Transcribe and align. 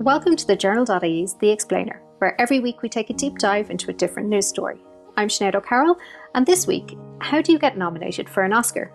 Welcome 0.00 0.36
to 0.36 0.46
the 0.46 0.54
Journal.ie's 0.54 1.34
The 1.34 1.48
Explainer, 1.48 2.02
where 2.18 2.38
every 2.38 2.60
week 2.60 2.82
we 2.82 2.88
take 2.88 3.08
a 3.08 3.14
deep 3.14 3.38
dive 3.38 3.70
into 3.70 3.90
a 3.90 3.94
different 3.94 4.28
news 4.28 4.46
story. 4.46 4.76
I'm 5.16 5.28
Sinead 5.28 5.54
O'Carroll, 5.54 5.96
and 6.34 6.44
this 6.44 6.66
week, 6.66 6.96
how 7.20 7.40
do 7.40 7.50
you 7.50 7.58
get 7.58 7.78
nominated 7.78 8.28
for 8.28 8.44
an 8.44 8.52
Oscar? 8.52 8.92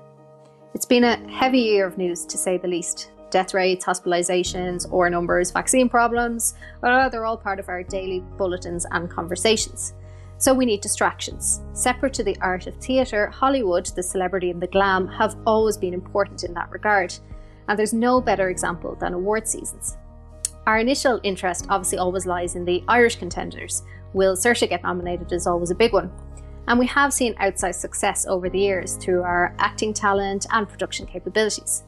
It's 0.75 0.85
been 0.85 1.03
a 1.03 1.17
heavy 1.27 1.57
year 1.57 1.87
of 1.87 1.97
news, 1.97 2.23
to 2.27 2.37
say 2.37 2.59
the 2.59 2.67
least. 2.67 3.09
Death 3.31 3.55
rates, 3.55 3.83
hospitalizations, 3.83 4.89
or 4.91 5.09
numbers, 5.09 5.49
vaccine 5.49 5.89
problems, 5.89 6.53
well, 6.83 7.09
they're 7.09 7.25
all 7.25 7.35
part 7.35 7.59
of 7.59 7.67
our 7.67 7.81
daily 7.81 8.19
bulletins 8.37 8.85
and 8.91 9.09
conversations. 9.09 9.95
So 10.37 10.53
we 10.53 10.67
need 10.67 10.81
distractions. 10.81 11.61
Separate 11.73 12.13
to 12.13 12.23
the 12.23 12.37
art 12.41 12.67
of 12.67 12.75
theatre, 12.75 13.27
Hollywood, 13.27 13.87
the 13.87 14.03
celebrity 14.03 14.51
and 14.51 14.61
the 14.61 14.67
glam, 14.67 15.07
have 15.07 15.35
always 15.47 15.77
been 15.77 15.95
important 15.95 16.43
in 16.43 16.53
that 16.53 16.69
regard. 16.69 17.11
And 17.67 17.77
there's 17.77 17.91
no 17.91 18.21
better 18.21 18.49
example 18.49 18.95
than 18.95 19.15
award 19.15 19.47
seasons. 19.47 19.97
Our 20.67 20.77
initial 20.77 21.19
interest 21.23 21.65
obviously 21.69 21.97
always 21.97 22.27
lies 22.27 22.55
in 22.55 22.65
the 22.65 22.83
Irish 22.87 23.15
contenders. 23.15 23.81
Will 24.13 24.35
Saoirse 24.35 24.69
get 24.69 24.83
nominated 24.83 25.31
is 25.31 25.47
always 25.47 25.71
a 25.71 25.75
big 25.75 25.91
one. 25.91 26.11
And 26.67 26.77
we 26.77 26.85
have 26.85 27.11
seen 27.11 27.33
outsized 27.35 27.75
success 27.75 28.27
over 28.27 28.47
the 28.47 28.59
years 28.59 28.95
through 28.97 29.23
our 29.23 29.55
acting 29.57 29.91
talent 29.91 30.45
and 30.51 30.69
production 30.69 31.07
capabilities. 31.07 31.83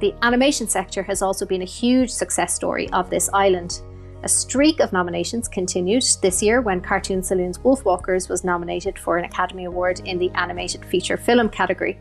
The 0.00 0.14
animation 0.22 0.66
sector 0.66 1.02
has 1.02 1.20
also 1.20 1.44
been 1.44 1.60
a 1.60 1.66
huge 1.66 2.10
success 2.10 2.54
story 2.54 2.88
of 2.90 3.10
this 3.10 3.28
island. 3.34 3.82
A 4.22 4.28
streak 4.28 4.80
of 4.80 4.94
nominations 4.94 5.46
continued 5.46 6.04
this 6.22 6.42
year 6.42 6.62
when 6.62 6.80
Cartoon 6.80 7.22
Saloon's 7.22 7.58
Wolfwalkers 7.58 8.30
was 8.30 8.44
nominated 8.44 8.98
for 8.98 9.18
an 9.18 9.26
Academy 9.26 9.66
Award 9.66 10.00
in 10.06 10.18
the 10.18 10.30
Animated 10.30 10.86
Feature 10.86 11.18
Film 11.18 11.50
category. 11.50 11.98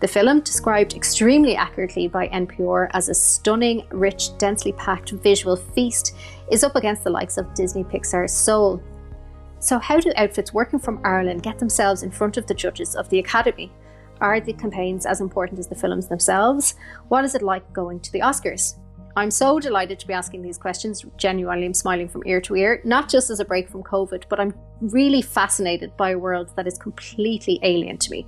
The 0.00 0.08
film, 0.08 0.40
described 0.40 0.94
extremely 0.94 1.56
accurately 1.56 2.06
by 2.06 2.28
NPR 2.28 2.90
as 2.92 3.08
a 3.08 3.14
stunning, 3.14 3.86
rich, 3.90 4.36
densely 4.36 4.72
packed 4.72 5.10
visual 5.10 5.56
feast, 5.56 6.14
is 6.50 6.62
up 6.62 6.76
against 6.76 7.02
the 7.02 7.10
likes 7.10 7.38
of 7.38 7.54
Disney 7.54 7.82
Pixar's 7.82 8.32
Soul. 8.32 8.82
So, 9.58 9.78
how 9.78 9.98
do 9.98 10.12
outfits 10.16 10.52
working 10.52 10.78
from 10.78 11.00
Ireland 11.02 11.42
get 11.42 11.58
themselves 11.58 12.02
in 12.02 12.10
front 12.10 12.36
of 12.36 12.46
the 12.46 12.54
judges 12.54 12.94
of 12.94 13.08
the 13.08 13.18
Academy? 13.18 13.72
Are 14.20 14.38
the 14.38 14.52
campaigns 14.52 15.06
as 15.06 15.22
important 15.22 15.58
as 15.58 15.66
the 15.66 15.74
films 15.74 16.08
themselves? 16.08 16.74
What 17.08 17.24
is 17.24 17.34
it 17.34 17.42
like 17.42 17.72
going 17.72 18.00
to 18.00 18.12
the 18.12 18.20
Oscars? 18.20 18.74
I'm 19.16 19.30
so 19.30 19.58
delighted 19.58 19.98
to 20.00 20.06
be 20.06 20.12
asking 20.12 20.42
these 20.42 20.58
questions. 20.58 21.06
Genuinely, 21.16 21.64
I'm 21.64 21.72
smiling 21.72 22.08
from 22.08 22.22
ear 22.26 22.40
to 22.42 22.54
ear, 22.54 22.82
not 22.84 23.08
just 23.08 23.30
as 23.30 23.40
a 23.40 23.46
break 23.46 23.70
from 23.70 23.82
COVID, 23.82 24.24
but 24.28 24.38
I'm 24.38 24.54
really 24.80 25.22
fascinated 25.22 25.96
by 25.96 26.10
a 26.10 26.18
world 26.18 26.50
that 26.54 26.66
is 26.66 26.76
completely 26.76 27.58
alien 27.62 27.96
to 27.96 28.10
me. 28.10 28.26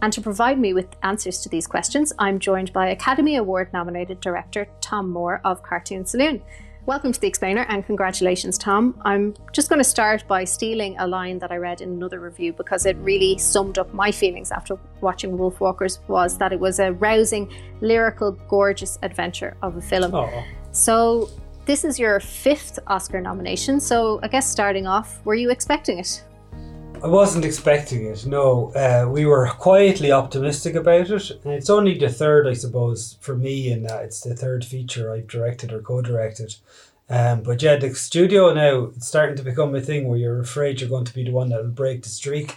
And 0.00 0.12
to 0.12 0.20
provide 0.20 0.60
me 0.60 0.74
with 0.74 0.86
answers 1.02 1.40
to 1.40 1.48
these 1.48 1.66
questions, 1.66 2.12
I'm 2.20 2.38
joined 2.38 2.72
by 2.72 2.88
Academy 2.90 3.34
Award 3.34 3.72
nominated 3.72 4.20
director 4.20 4.68
Tomm 4.80 5.10
Moore 5.10 5.40
of 5.44 5.62
Cartoon 5.64 6.06
Saloon. 6.06 6.40
Welcome 6.86 7.12
to 7.12 7.20
The 7.20 7.26
Explainer 7.26 7.66
and 7.68 7.84
congratulations, 7.84 8.56
Tomm. 8.58 8.94
I'm 9.04 9.34
just 9.52 9.68
going 9.68 9.80
to 9.80 9.84
start 9.84 10.24
by 10.28 10.44
stealing 10.44 10.96
a 11.00 11.06
line 11.06 11.40
that 11.40 11.50
I 11.50 11.56
read 11.56 11.80
in 11.80 11.90
another 11.90 12.20
review 12.20 12.52
because 12.52 12.86
it 12.86 12.96
really 12.98 13.38
summed 13.38 13.76
up 13.76 13.92
my 13.92 14.12
feelings 14.12 14.52
after 14.52 14.78
watching 15.00 15.36
Wolfwalkers 15.36 15.98
was 16.06 16.38
that 16.38 16.52
it 16.52 16.60
was 16.60 16.78
a 16.78 16.92
rousing, 16.92 17.52
lyrical, 17.80 18.32
gorgeous 18.48 19.00
adventure 19.02 19.56
of 19.62 19.76
a 19.76 19.82
film. 19.82 20.12
Aww. 20.12 20.44
So 20.70 21.28
this 21.66 21.84
is 21.84 21.98
your 21.98 22.20
fifth 22.20 22.78
Oscar 22.86 23.20
nomination. 23.20 23.80
So 23.80 24.20
I 24.22 24.28
guess 24.28 24.48
starting 24.48 24.86
off, 24.86 25.20
were 25.26 25.34
you 25.34 25.50
expecting 25.50 25.98
it? 25.98 26.22
I 27.02 27.06
wasn't 27.06 27.44
expecting 27.44 28.06
it. 28.06 28.26
No, 28.26 28.72
uh, 28.74 29.08
we 29.08 29.24
were 29.24 29.46
quietly 29.46 30.10
optimistic 30.10 30.74
about 30.74 31.10
it, 31.10 31.30
and 31.44 31.52
it's 31.52 31.70
only 31.70 31.96
the 31.96 32.08
third, 32.08 32.48
I 32.48 32.54
suppose, 32.54 33.16
for 33.20 33.36
me. 33.36 33.70
In 33.70 33.84
that 33.84 34.04
it's 34.04 34.20
the 34.20 34.34
third 34.34 34.64
feature 34.64 35.12
I've 35.12 35.28
directed 35.28 35.72
or 35.72 35.80
co-directed. 35.80 36.56
Um, 37.08 37.42
but 37.42 37.62
yeah, 37.62 37.76
the 37.76 37.94
studio 37.94 38.52
now 38.52 38.90
it's 38.96 39.06
starting 39.06 39.36
to 39.36 39.44
become 39.44 39.74
a 39.74 39.80
thing 39.80 40.08
where 40.08 40.18
you're 40.18 40.40
afraid 40.40 40.80
you're 40.80 40.90
going 40.90 41.04
to 41.04 41.14
be 41.14 41.24
the 41.24 41.30
one 41.30 41.50
that 41.50 41.62
will 41.62 41.70
break 41.70 42.02
the 42.02 42.08
streak. 42.08 42.56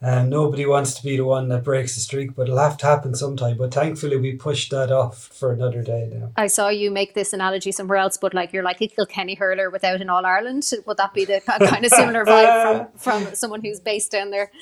Um, 0.00 0.28
nobody 0.28 0.64
wants 0.64 0.94
to 0.94 1.02
be 1.02 1.16
the 1.16 1.24
one 1.24 1.48
that 1.48 1.64
breaks 1.64 1.96
the 1.96 2.00
streak, 2.00 2.36
but 2.36 2.42
it'll 2.42 2.58
have 2.58 2.76
to 2.78 2.86
happen 2.86 3.16
sometime. 3.16 3.56
But 3.56 3.74
thankfully, 3.74 4.16
we 4.16 4.36
pushed 4.36 4.70
that 4.70 4.92
off 4.92 5.18
for 5.18 5.52
another 5.52 5.82
day 5.82 6.08
now. 6.12 6.30
I 6.36 6.46
saw 6.46 6.68
you 6.68 6.92
make 6.92 7.14
this 7.14 7.32
analogy 7.32 7.72
somewhere 7.72 7.98
else, 7.98 8.16
but 8.16 8.32
like 8.32 8.52
you're 8.52 8.62
like 8.62 8.80
a 8.80 8.86
Kilkenny 8.86 9.34
hurler 9.34 9.70
without 9.70 10.00
an 10.00 10.08
All 10.08 10.24
Ireland. 10.24 10.70
Would 10.86 10.96
that 10.98 11.14
be 11.14 11.24
the 11.24 11.40
kind 11.46 11.84
of 11.84 11.90
similar 11.90 12.24
vibe 12.24 12.90
from, 12.96 13.24
from 13.24 13.34
someone 13.34 13.60
who's 13.60 13.80
based 13.80 14.12
down 14.12 14.30
there? 14.30 14.52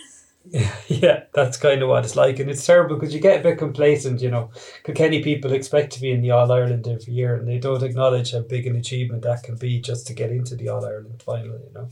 Yeah, 0.89 1.25
that's 1.35 1.57
kind 1.57 1.83
of 1.83 1.89
what 1.89 2.05
it's 2.05 2.15
like, 2.15 2.39
and 2.39 2.49
it's 2.49 2.65
terrible 2.65 2.95
because 2.95 3.13
you 3.13 3.21
get 3.21 3.41
a 3.41 3.43
bit 3.43 3.59
complacent. 3.59 4.23
You 4.23 4.31
know, 4.31 4.51
Kilkenny 4.85 5.23
people 5.23 5.53
expect 5.53 5.93
to 5.95 6.01
be 6.01 6.13
in 6.13 6.23
the 6.23 6.31
All 6.31 6.51
Ireland 6.51 6.87
every 6.87 7.13
year, 7.13 7.35
and 7.35 7.49
they 7.49 7.59
don't 7.59 7.83
acknowledge 7.83 8.33
how 8.33 8.41
big 8.41 8.67
an 8.67 8.77
achievement 8.77 9.23
that 9.23 9.43
can 9.43 9.57
be 9.57 9.81
just 9.81 10.07
to 10.07 10.15
get 10.15 10.31
into 10.31 10.55
the 10.55 10.69
All 10.69 10.87
Ireland 10.87 11.23
final. 11.23 11.59
You 11.59 11.71
know. 11.75 11.89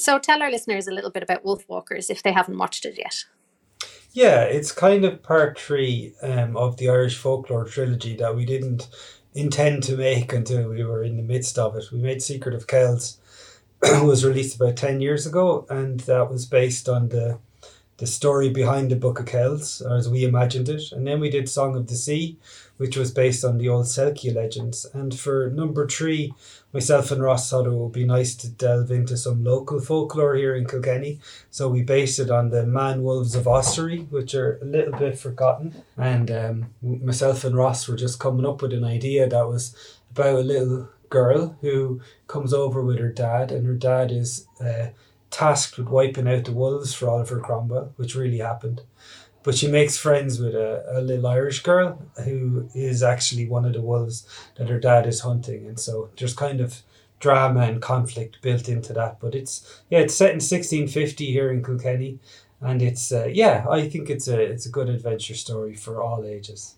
So 0.00 0.18
tell 0.18 0.42
our 0.42 0.50
listeners 0.50 0.88
a 0.88 0.92
little 0.92 1.10
bit 1.10 1.22
about 1.22 1.44
Wolfwalkers 1.44 2.08
if 2.08 2.22
they 2.22 2.32
haven't 2.32 2.56
watched 2.56 2.86
it 2.86 2.96
yet. 2.96 3.24
Yeah, 4.12 4.42
it's 4.42 4.72
kind 4.72 5.04
of 5.04 5.22
part 5.22 5.58
three 5.58 6.14
um, 6.22 6.56
of 6.56 6.78
the 6.78 6.88
Irish 6.88 7.16
folklore 7.16 7.66
trilogy 7.66 8.16
that 8.16 8.34
we 8.34 8.44
didn't 8.44 8.88
intend 9.34 9.82
to 9.84 9.96
make 9.96 10.32
until 10.32 10.68
we 10.68 10.82
were 10.82 11.04
in 11.04 11.16
the 11.16 11.22
midst 11.22 11.58
of 11.58 11.76
it. 11.76 11.92
We 11.92 11.98
made 11.98 12.22
Secret 12.22 12.54
of 12.54 12.66
Kells 12.66 13.18
was 13.82 14.24
released 14.24 14.56
about 14.56 14.76
10 14.76 15.00
years 15.00 15.26
ago, 15.26 15.66
and 15.68 16.00
that 16.00 16.30
was 16.30 16.46
based 16.46 16.88
on 16.88 17.10
the 17.10 17.38
the 18.00 18.06
story 18.06 18.48
behind 18.48 18.90
the 18.90 18.96
Book 18.96 19.20
of 19.20 19.26
Kells, 19.26 19.82
or 19.82 19.94
as 19.94 20.08
we 20.08 20.24
imagined 20.24 20.70
it. 20.70 20.90
And 20.90 21.06
then 21.06 21.20
we 21.20 21.28
did 21.28 21.50
Song 21.50 21.76
of 21.76 21.86
the 21.86 21.94
Sea, 21.94 22.38
which 22.78 22.96
was 22.96 23.10
based 23.10 23.44
on 23.44 23.58
the 23.58 23.68
old 23.68 23.84
Selkie 23.84 24.34
legends. 24.34 24.86
And 24.94 25.14
for 25.14 25.50
number 25.50 25.86
three, 25.86 26.32
myself 26.72 27.10
and 27.10 27.22
Ross 27.22 27.50
thought 27.50 27.66
it 27.66 27.72
would 27.72 27.92
be 27.92 28.06
nice 28.06 28.34
to 28.36 28.48
delve 28.48 28.90
into 28.90 29.18
some 29.18 29.44
local 29.44 29.80
folklore 29.80 30.34
here 30.34 30.56
in 30.56 30.64
Kilkenny. 30.64 31.20
So 31.50 31.68
we 31.68 31.82
based 31.82 32.18
it 32.18 32.30
on 32.30 32.48
the 32.48 32.64
man 32.64 33.02
wolves 33.02 33.34
of 33.34 33.46
Ossory, 33.46 34.06
which 34.10 34.34
are 34.34 34.58
a 34.62 34.64
little 34.64 34.98
bit 34.98 35.18
forgotten. 35.18 35.82
And 35.98 36.30
um, 36.30 36.70
myself 36.80 37.44
and 37.44 37.54
Ross 37.54 37.86
were 37.86 37.96
just 37.96 38.18
coming 38.18 38.46
up 38.46 38.62
with 38.62 38.72
an 38.72 38.84
idea 38.84 39.28
that 39.28 39.46
was 39.46 39.76
about 40.10 40.36
a 40.36 40.40
little 40.40 40.88
girl 41.10 41.58
who 41.60 42.00
comes 42.28 42.54
over 42.54 42.80
with 42.82 42.98
her 42.98 43.12
dad, 43.12 43.52
and 43.52 43.66
her 43.66 43.74
dad 43.74 44.10
is. 44.10 44.46
Uh, 44.58 44.86
tasked 45.30 45.78
with 45.78 45.88
wiping 45.88 46.28
out 46.28 46.44
the 46.44 46.52
wolves 46.52 46.94
for 46.94 47.08
Oliver 47.08 47.40
Cromwell, 47.40 47.92
which 47.96 48.14
really 48.14 48.38
happened. 48.38 48.82
But 49.42 49.56
she 49.56 49.68
makes 49.68 49.96
friends 49.96 50.38
with 50.38 50.54
a, 50.54 50.84
a 50.90 51.00
little 51.00 51.26
Irish 51.26 51.62
girl 51.62 52.02
who 52.24 52.68
is 52.74 53.02
actually 53.02 53.48
one 53.48 53.64
of 53.64 53.72
the 53.72 53.80
wolves 53.80 54.26
that 54.56 54.68
her 54.68 54.78
dad 54.78 55.06
is 55.06 55.20
hunting. 55.20 55.66
And 55.66 55.80
so 55.80 56.10
there's 56.18 56.34
kind 56.34 56.60
of 56.60 56.82
drama 57.20 57.60
and 57.60 57.80
conflict 57.80 58.42
built 58.42 58.68
into 58.68 58.92
that. 58.92 59.18
But 59.18 59.34
it's, 59.34 59.82
yeah, 59.88 60.00
it's 60.00 60.14
set 60.14 60.30
in 60.30 60.36
1650 60.36 61.26
here 61.26 61.50
in 61.50 61.64
Kilkenny. 61.64 62.18
And 62.60 62.82
it's, 62.82 63.10
uh, 63.10 63.28
yeah, 63.32 63.64
I 63.70 63.88
think 63.88 64.10
it's 64.10 64.28
a, 64.28 64.38
it's 64.38 64.66
a 64.66 64.70
good 64.70 64.90
adventure 64.90 65.34
story 65.34 65.74
for 65.74 66.02
all 66.02 66.24
ages. 66.24 66.76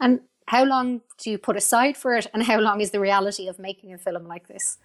And 0.00 0.20
how 0.48 0.64
long 0.64 1.02
do 1.18 1.30
you 1.30 1.38
put 1.38 1.56
aside 1.56 1.96
for 1.96 2.14
it? 2.14 2.26
And 2.34 2.42
how 2.42 2.58
long 2.58 2.80
is 2.80 2.90
the 2.90 2.98
reality 2.98 3.46
of 3.46 3.60
making 3.60 3.92
a 3.92 3.98
film 3.98 4.26
like 4.26 4.48
this? 4.48 4.78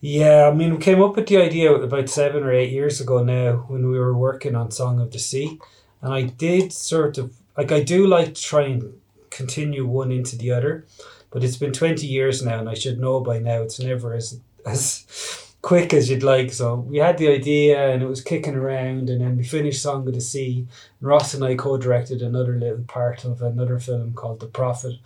Yeah, 0.00 0.48
I 0.48 0.54
mean, 0.54 0.72
we 0.72 0.78
came 0.78 1.02
up 1.02 1.16
with 1.16 1.26
the 1.26 1.36
idea 1.36 1.72
about 1.74 2.08
seven 2.08 2.42
or 2.42 2.52
eight 2.52 2.72
years 2.72 3.00
ago 3.00 3.22
now 3.22 3.64
when 3.68 3.90
we 3.90 3.98
were 3.98 4.16
working 4.16 4.54
on 4.54 4.70
Song 4.70 4.98
of 4.98 5.12
the 5.12 5.18
Sea. 5.18 5.58
And 6.00 6.14
I 6.14 6.22
did 6.22 6.72
sort 6.72 7.18
of, 7.18 7.34
like, 7.56 7.70
I 7.70 7.82
do 7.82 8.06
like 8.06 8.34
to 8.34 8.42
try 8.42 8.62
and 8.62 8.98
continue 9.28 9.86
one 9.86 10.10
into 10.10 10.36
the 10.36 10.52
other, 10.52 10.86
but 11.30 11.44
it's 11.44 11.58
been 11.58 11.72
20 11.72 12.06
years 12.06 12.42
now 12.42 12.60
and 12.60 12.68
I 12.68 12.74
should 12.74 12.98
know 12.98 13.20
by 13.20 13.38
now 13.38 13.62
it's 13.62 13.78
never 13.78 14.14
as, 14.14 14.40
as 14.66 15.49
quick 15.62 15.92
as 15.92 16.08
you'd 16.08 16.22
like. 16.22 16.52
So 16.52 16.76
we 16.76 16.98
had 16.98 17.18
the 17.18 17.28
idea 17.28 17.92
and 17.92 18.02
it 18.02 18.08
was 18.08 18.22
kicking 18.22 18.54
around, 18.54 19.10
and 19.10 19.20
then 19.20 19.36
we 19.36 19.44
finished 19.44 19.82
Song 19.82 20.06
of 20.06 20.14
the 20.14 20.20
Sea. 20.20 20.66
Ross 21.00 21.34
and 21.34 21.44
I 21.44 21.54
co 21.54 21.76
directed 21.76 22.22
another 22.22 22.58
little 22.58 22.84
part 22.84 23.24
of 23.24 23.42
another 23.42 23.78
film 23.78 24.12
called 24.14 24.40
The 24.40 24.46
Prophet. 24.46 24.96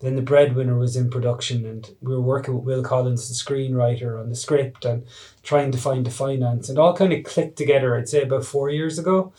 Then 0.00 0.16
The 0.16 0.22
Breadwinner 0.22 0.78
was 0.78 0.96
in 0.96 1.10
production, 1.10 1.64
and 1.64 1.94
we 2.02 2.12
were 2.12 2.20
working 2.20 2.54
with 2.54 2.64
Will 2.64 2.82
Collins, 2.82 3.28
the 3.28 3.34
screenwriter, 3.34 4.20
on 4.20 4.28
the 4.28 4.36
script 4.36 4.84
and 4.84 5.04
trying 5.42 5.72
to 5.72 5.78
find 5.78 6.04
the 6.04 6.10
finance. 6.10 6.68
And 6.68 6.78
all 6.78 6.94
kind 6.94 7.12
of 7.12 7.24
clicked 7.24 7.56
together, 7.56 7.96
I'd 7.96 8.08
say, 8.08 8.22
about 8.22 8.44
four 8.44 8.70
years 8.70 8.98
ago. 8.98 9.32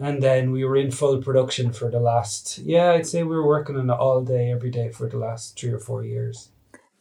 And 0.00 0.22
then 0.22 0.52
we 0.52 0.64
were 0.64 0.76
in 0.76 0.92
full 0.92 1.20
production 1.20 1.72
for 1.72 1.90
the 1.90 1.98
last, 1.98 2.58
yeah, 2.58 2.92
I'd 2.92 3.06
say 3.06 3.24
we 3.24 3.34
were 3.34 3.46
working 3.46 3.76
on 3.76 3.90
it 3.90 3.92
all 3.92 4.22
day, 4.22 4.52
every 4.52 4.70
day 4.70 4.90
for 4.90 5.08
the 5.08 5.18
last 5.18 5.58
three 5.58 5.70
or 5.70 5.80
four 5.80 6.04
years. 6.04 6.50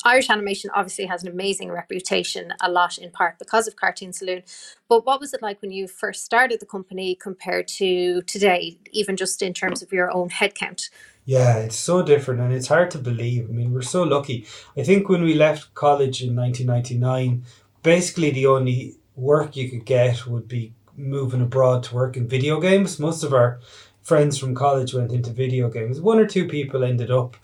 Irish 0.03 0.29
animation 0.29 0.69
obviously 0.73 1.05
has 1.05 1.23
an 1.23 1.29
amazing 1.29 1.71
reputation, 1.71 2.53
a 2.61 2.71
lot 2.71 2.97
in 2.97 3.11
part 3.11 3.39
because 3.39 3.67
of 3.67 3.75
Cartoon 3.75 4.13
Saloon. 4.13 4.44
But 4.88 5.05
what 5.05 5.19
was 5.19 5.33
it 5.33 5.41
like 5.41 5.61
when 5.61 5.71
you 5.71 5.88
first 5.88 6.23
started 6.23 6.59
the 6.59 6.65
company 6.65 7.15
compared 7.15 7.67
to 7.69 8.21
today, 8.23 8.77
even 8.91 9.17
just 9.17 9.41
in 9.41 9.53
terms 9.53 9.81
of 9.81 9.91
your 9.91 10.11
own 10.11 10.29
headcount? 10.29 10.89
Yeah, 11.25 11.57
it's 11.57 11.75
so 11.75 12.03
different 12.03 12.39
and 12.39 12.53
it's 12.53 12.67
hard 12.67 12.91
to 12.91 12.99
believe. 12.99 13.49
I 13.49 13.51
mean, 13.51 13.73
we're 13.73 13.81
so 13.81 14.03
lucky. 14.03 14.45
I 14.77 14.83
think 14.83 15.09
when 15.09 15.23
we 15.23 15.33
left 15.33 15.73
college 15.73 16.21
in 16.23 16.35
1999, 16.35 17.44
basically 17.83 18.31
the 18.31 18.45
only 18.45 18.95
work 19.15 19.57
you 19.57 19.69
could 19.69 19.85
get 19.85 20.25
would 20.27 20.47
be 20.47 20.73
moving 20.95 21.41
abroad 21.41 21.83
to 21.83 21.95
work 21.95 22.15
in 22.15 22.27
video 22.27 22.61
games. 22.61 22.99
Most 22.99 23.23
of 23.23 23.33
our 23.33 23.59
friends 24.01 24.38
from 24.38 24.55
college 24.55 24.94
went 24.94 25.11
into 25.11 25.31
video 25.31 25.69
games. 25.69 25.99
One 25.99 26.17
or 26.17 26.25
two 26.25 26.47
people 26.47 26.83
ended 26.83 27.11
up 27.11 27.35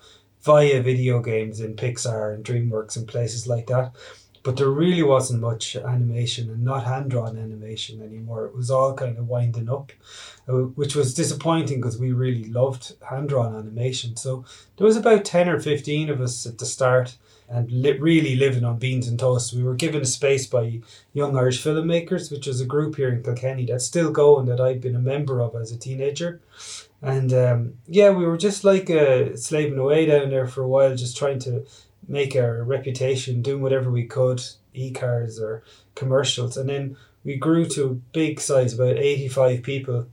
via 0.44 0.82
video 0.82 1.22
games 1.22 1.60
in 1.60 1.76
Pixar 1.76 2.34
and 2.34 2.44
DreamWorks 2.44 2.98
and 2.98 3.08
places 3.08 3.48
like 3.48 3.68
that. 3.68 3.94
But 4.44 4.58
there 4.58 4.70
really 4.70 5.04
wasn't 5.04 5.40
much 5.40 5.78
animation 5.78 6.50
and 6.50 6.66
not 6.66 6.84
hand 6.84 7.12
drawn 7.12 7.38
animation 7.38 8.02
anymore. 8.02 8.46
It 8.46 8.54
was 8.54 8.70
all 8.70 8.94
kind 8.94 9.18
of 9.18 9.30
winding 9.30 9.70
up, 9.70 9.94
uh, 10.50 10.54
which 10.76 10.98
was 10.98 11.14
disappointing 11.14 11.80
because 11.80 11.98
we 11.98 12.12
really 12.12 12.44
loved 12.44 12.94
hand 13.10 13.30
drawn 13.30 13.56
animation. 13.56 14.18
So 14.18 14.44
there 14.76 14.86
was 14.86 14.98
about 14.98 15.24
10 15.24 15.48
or 15.48 15.62
15 15.62 16.10
of 16.10 16.20
us 16.20 16.46
at 16.46 16.58
the 16.58 16.66
start 16.66 17.16
and 17.48 17.72
li- 17.72 18.00
really 18.00 18.36
living 18.36 18.66
on 18.66 18.80
beans 18.80 19.08
and 19.08 19.18
toast. 19.18 19.54
We 19.54 19.64
were 19.64 19.76
given 19.76 20.02
a 20.02 20.06
space 20.06 20.46
by 20.46 20.82
Young 21.14 21.38
Irish 21.38 21.64
Filmmakers, 21.64 22.30
which 22.30 22.48
is 22.48 22.60
a 22.60 22.66
group 22.66 22.98
here 22.98 23.14
in 23.14 23.24
Kilkenny 23.24 23.66
that's 23.66 23.86
still 23.86 24.12
going 24.12 24.48
that 24.48 24.60
I've 24.60 24.82
been 24.82 24.96
a 24.96 25.00
member 25.00 25.40
of 25.40 25.56
as 25.56 25.72
a 25.72 25.78
teenager. 25.78 26.42
And 27.04 27.34
um, 27.34 27.74
yeah, 27.86 28.12
we 28.12 28.26
were 28.26 28.38
just 28.38 28.64
like 28.64 28.90
uh, 28.90 29.36
slaving 29.36 29.78
away 29.78 30.06
down 30.06 30.30
there 30.30 30.48
for 30.48 30.64
a 30.64 30.68
while, 30.68 30.96
just 30.96 31.18
trying 31.18 31.40
to 31.40 31.66
make 32.08 32.34
our 32.36 32.64
reputation, 32.64 33.42
doing 33.42 33.62
whatever 33.62 33.92
we 33.92 34.06
could, 34.06 34.42
e-cars 34.74 35.40
or 35.40 35.64
commercials. 35.96 36.56
And 36.56 36.70
then 36.70 36.96
we 37.26 37.36
grew 37.36 37.66
to 37.70 37.86
a 37.86 37.94
big 37.94 38.40
size, 38.40 38.74
about 38.74 38.98
85 38.98 39.64
people, 39.64 40.08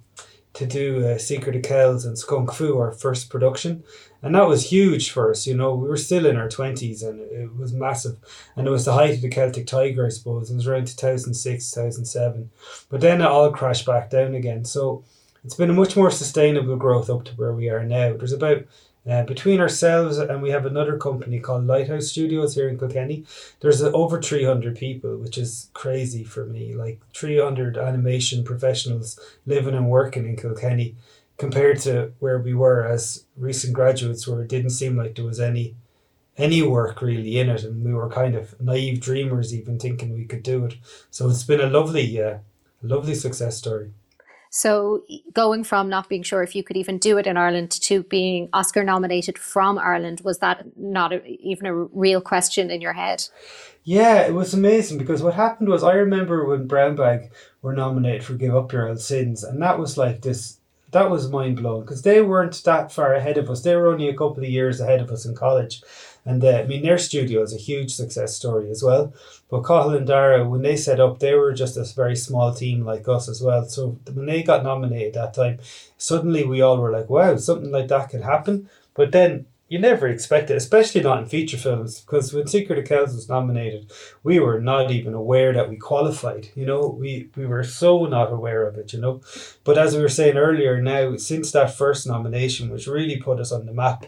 to 0.52 0.66
do 0.66 1.06
uh, 1.06 1.16
Secret 1.16 1.54
of 1.54 1.62
Kells 1.62 2.04
and 2.04 2.18
Skunk 2.18 2.52
Fu, 2.52 2.76
our 2.78 2.90
first 2.90 3.30
production. 3.30 3.84
And 4.20 4.34
that 4.34 4.48
was 4.48 4.70
huge 4.70 5.10
for 5.10 5.30
us, 5.30 5.46
you 5.46 5.56
know. 5.56 5.74
We 5.76 5.88
were 5.88 5.96
still 5.96 6.26
in 6.26 6.36
our 6.36 6.48
20s 6.48 7.06
and 7.06 7.20
it 7.20 7.56
was 7.56 7.72
massive. 7.72 8.16
And 8.56 8.66
it 8.66 8.70
was 8.70 8.84
the 8.84 8.94
height 8.94 9.14
of 9.14 9.22
the 9.22 9.28
Celtic 9.28 9.68
Tiger, 9.68 10.06
I 10.06 10.08
suppose. 10.08 10.50
It 10.50 10.56
was 10.56 10.66
around 10.66 10.88
2006, 10.88 11.70
2007. 11.70 12.50
But 12.88 13.00
then 13.00 13.20
it 13.20 13.26
all 13.26 13.52
crashed 13.52 13.86
back 13.86 14.10
down 14.10 14.34
again. 14.34 14.64
So 14.64 15.04
it's 15.44 15.54
been 15.54 15.70
a 15.70 15.74
much 15.74 15.96
more 15.96 16.10
sustainable 16.10 16.76
growth 16.76 17.10
up 17.10 17.24
to 17.24 17.32
where 17.32 17.52
we 17.52 17.68
are 17.68 17.84
now. 17.84 18.16
There's 18.16 18.32
about 18.32 18.64
uh, 19.08 19.22
between 19.24 19.60
ourselves 19.60 20.18
and 20.18 20.42
we 20.42 20.50
have 20.50 20.66
another 20.66 20.98
company 20.98 21.40
called 21.40 21.66
Lighthouse 21.66 22.08
Studios 22.08 22.54
here 22.54 22.68
in 22.68 22.78
Kilkenny. 22.78 23.24
There's 23.60 23.82
uh, 23.82 23.90
over 23.92 24.20
300 24.20 24.76
people, 24.76 25.16
which 25.16 25.38
is 25.38 25.70
crazy 25.72 26.22
for 26.22 26.44
me. 26.44 26.74
Like 26.74 27.00
300 27.14 27.78
animation 27.78 28.44
professionals 28.44 29.18
living 29.46 29.74
and 29.74 29.88
working 29.88 30.26
in 30.26 30.36
Kilkenny 30.36 30.96
compared 31.38 31.80
to 31.80 32.12
where 32.18 32.38
we 32.38 32.52
were 32.52 32.84
as 32.84 33.24
recent 33.36 33.72
graduates, 33.72 34.28
where 34.28 34.42
it 34.42 34.48
didn't 34.48 34.70
seem 34.70 34.96
like 34.96 35.14
there 35.14 35.24
was 35.24 35.40
any 35.40 35.74
any 36.36 36.62
work 36.62 37.02
really 37.02 37.38
in 37.38 37.50
it, 37.50 37.64
and 37.64 37.84
we 37.84 37.92
were 37.92 38.08
kind 38.08 38.34
of 38.34 38.58
naive 38.60 39.00
dreamers, 39.00 39.54
even 39.54 39.78
thinking 39.78 40.14
we 40.14 40.24
could 40.24 40.42
do 40.42 40.64
it. 40.64 40.76
So 41.10 41.28
it's 41.28 41.44
been 41.44 41.60
a 41.60 41.66
lovely, 41.66 42.22
uh, 42.22 42.38
lovely 42.82 43.14
success 43.14 43.58
story. 43.58 43.92
So 44.50 45.04
going 45.32 45.62
from 45.62 45.88
not 45.88 46.08
being 46.08 46.24
sure 46.24 46.42
if 46.42 46.56
you 46.56 46.64
could 46.64 46.76
even 46.76 46.98
do 46.98 47.18
it 47.18 47.26
in 47.28 47.36
Ireland 47.36 47.70
to 47.82 48.02
being 48.02 48.48
Oscar 48.52 48.82
nominated 48.82 49.38
from 49.38 49.78
Ireland, 49.78 50.22
was 50.24 50.38
that 50.40 50.76
not 50.76 51.12
a, 51.12 51.24
even 51.24 51.66
a 51.66 51.74
real 51.74 52.20
question 52.20 52.68
in 52.68 52.80
your 52.80 52.92
head? 52.92 53.28
Yeah, 53.84 54.26
it 54.26 54.34
was 54.34 54.52
amazing 54.52 54.98
because 54.98 55.22
what 55.22 55.34
happened 55.34 55.68
was 55.68 55.84
I 55.84 55.94
remember 55.94 56.44
when 56.44 56.66
Brown 56.66 56.96
Bag 56.96 57.30
were 57.62 57.72
nominated 57.72 58.24
for 58.24 58.34
Give 58.34 58.54
Up 58.54 58.72
Yer 58.72 58.88
Aul 58.88 58.96
Sins, 58.96 59.44
and 59.44 59.62
that 59.62 59.78
was 59.78 59.96
like 59.96 60.22
this. 60.22 60.58
That 60.90 61.08
was 61.08 61.30
mind 61.30 61.58
blowing 61.58 61.82
because 61.82 62.02
they 62.02 62.20
weren't 62.20 62.64
that 62.64 62.90
far 62.90 63.14
ahead 63.14 63.38
of 63.38 63.48
us. 63.48 63.62
They 63.62 63.76
were 63.76 63.86
only 63.86 64.08
a 64.08 64.16
couple 64.16 64.42
of 64.42 64.50
years 64.50 64.80
ahead 64.80 65.00
of 65.00 65.10
us 65.10 65.24
in 65.24 65.36
college, 65.36 65.82
and 66.24 66.44
uh, 66.44 66.58
I 66.58 66.64
mean, 66.66 66.82
their 66.82 66.98
studio 66.98 67.42
is 67.42 67.54
a 67.54 67.58
huge 67.58 67.94
success 67.94 68.34
story 68.36 68.70
as 68.70 68.82
well. 68.82 69.12
But 69.48 69.62
Cathal 69.62 69.94
and 69.94 70.06
Darragh, 70.06 70.48
when 70.48 70.62
they 70.62 70.76
set 70.76 71.00
up, 71.00 71.18
they 71.18 71.34
were 71.34 71.52
just 71.52 71.76
a 71.76 71.84
very 71.94 72.16
small 72.16 72.52
team 72.54 72.84
like 72.84 73.08
us 73.08 73.28
as 73.28 73.42
well. 73.42 73.64
So 73.66 73.98
when 74.12 74.26
they 74.26 74.42
got 74.42 74.62
nominated 74.62 75.14
that 75.14 75.34
time, 75.34 75.58
suddenly 75.96 76.44
we 76.44 76.60
all 76.60 76.78
were 76.78 76.92
like, 76.92 77.08
wow, 77.08 77.36
something 77.36 77.70
like 77.70 77.88
that 77.88 78.10
could 78.10 78.22
happen. 78.22 78.68
But 78.94 79.12
then 79.12 79.46
you 79.70 79.78
never 79.78 80.08
expect 80.08 80.50
it, 80.50 80.56
especially 80.56 81.00
not 81.00 81.20
in 81.20 81.26
feature 81.26 81.56
films, 81.56 82.00
because 82.00 82.34
when 82.34 82.48
Secret 82.48 82.80
of 82.80 82.86
Kells 82.86 83.14
was 83.14 83.28
nominated, 83.28 83.92
we 84.24 84.40
were 84.40 84.60
not 84.60 84.90
even 84.90 85.14
aware 85.14 85.52
that 85.52 85.70
we 85.70 85.76
qualified. 85.76 86.48
You 86.56 86.66
know, 86.66 86.88
we 86.88 87.30
we 87.36 87.46
were 87.46 87.62
so 87.62 88.04
not 88.04 88.32
aware 88.32 88.66
of 88.66 88.76
it. 88.76 88.92
You 88.92 89.00
know, 89.00 89.20
but 89.62 89.78
as 89.78 89.94
we 89.94 90.02
were 90.02 90.08
saying 90.08 90.36
earlier, 90.36 90.82
now 90.82 91.16
since 91.16 91.52
that 91.52 91.72
first 91.72 92.04
nomination, 92.04 92.68
which 92.68 92.88
really 92.88 93.16
put 93.16 93.38
us 93.38 93.52
on 93.52 93.64
the 93.64 93.72
map, 93.72 94.06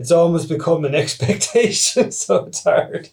it's 0.00 0.10
almost 0.10 0.48
become 0.48 0.84
an 0.84 0.94
expectation. 1.04 2.10
so 2.10 2.46
it's 2.46 2.64
hard. 2.64 3.10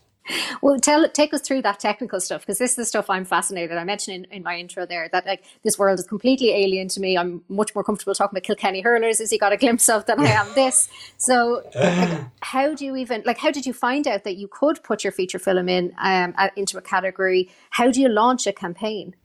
Well, 0.61 0.79
tell 0.79 1.07
take 1.09 1.33
us 1.33 1.41
through 1.41 1.63
that 1.63 1.79
technical 1.79 2.19
stuff 2.19 2.41
because 2.41 2.59
this 2.59 2.71
is 2.71 2.75
the 2.75 2.85
stuff 2.85 3.09
I'm 3.09 3.25
fascinated. 3.25 3.77
I 3.77 3.83
mentioned 3.83 4.25
in, 4.25 4.31
in 4.31 4.43
my 4.43 4.57
intro 4.57 4.85
there 4.85 5.09
that 5.11 5.25
like 5.25 5.43
this 5.63 5.79
world 5.79 5.99
is 5.99 6.05
completely 6.05 6.51
alien 6.51 6.87
to 6.89 6.99
me. 6.99 7.17
I'm 7.17 7.43
much 7.49 7.73
more 7.73 7.83
comfortable 7.83 8.13
talking 8.13 8.37
about 8.37 8.43
Kilkenny 8.43 8.81
hurlers 8.81 9.19
as 9.19 9.31
you 9.31 9.39
got 9.39 9.51
a 9.51 9.57
glimpse 9.57 9.89
of 9.89 10.05
than 10.05 10.19
I 10.19 10.29
am 10.29 10.47
this. 10.55 10.89
So, 11.17 11.63
like, 11.75 12.19
how 12.41 12.75
do 12.75 12.85
you 12.85 12.95
even 12.95 13.23
like? 13.25 13.39
How 13.39 13.51
did 13.51 13.65
you 13.65 13.73
find 13.73 14.07
out 14.07 14.23
that 14.23 14.37
you 14.37 14.47
could 14.47 14.83
put 14.83 15.03
your 15.03 15.11
feature 15.11 15.39
film 15.39 15.67
in 15.67 15.93
um, 15.97 16.35
into 16.55 16.77
a 16.77 16.81
category? 16.81 17.49
How 17.71 17.91
do 17.91 18.01
you 18.01 18.09
launch 18.09 18.45
a 18.47 18.53
campaign? 18.53 19.15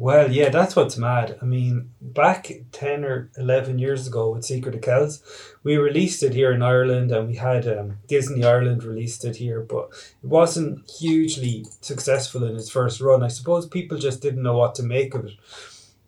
Well, 0.00 0.30
yeah, 0.30 0.50
that's 0.50 0.76
what's 0.76 0.96
mad. 0.96 1.36
I 1.42 1.44
mean, 1.44 1.90
back 2.00 2.52
10 2.70 3.04
or 3.04 3.30
11 3.36 3.80
years 3.80 4.06
ago 4.06 4.30
with 4.30 4.44
Secret 4.44 4.76
of 4.76 4.80
Kells, 4.80 5.20
we 5.64 5.76
released 5.76 6.22
it 6.22 6.34
here 6.34 6.52
in 6.52 6.62
Ireland 6.62 7.10
and 7.10 7.26
we 7.26 7.34
had 7.34 7.66
um, 7.66 7.98
Disney 8.06 8.44
Ireland 8.44 8.84
released 8.84 9.24
it 9.24 9.36
here, 9.36 9.60
but 9.60 9.88
it 10.22 10.28
wasn't 10.28 10.88
hugely 10.88 11.66
successful 11.80 12.44
in 12.44 12.54
its 12.54 12.70
first 12.70 13.00
run. 13.00 13.24
I 13.24 13.28
suppose 13.28 13.66
people 13.66 13.98
just 13.98 14.22
didn't 14.22 14.44
know 14.44 14.56
what 14.56 14.76
to 14.76 14.84
make 14.84 15.16
of 15.16 15.24
it. 15.24 15.32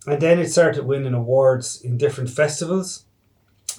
And 0.06 0.22
then 0.22 0.38
it 0.38 0.52
started 0.52 0.84
winning 0.86 1.14
awards 1.14 1.80
in 1.82 1.98
different 1.98 2.30
festivals 2.30 3.06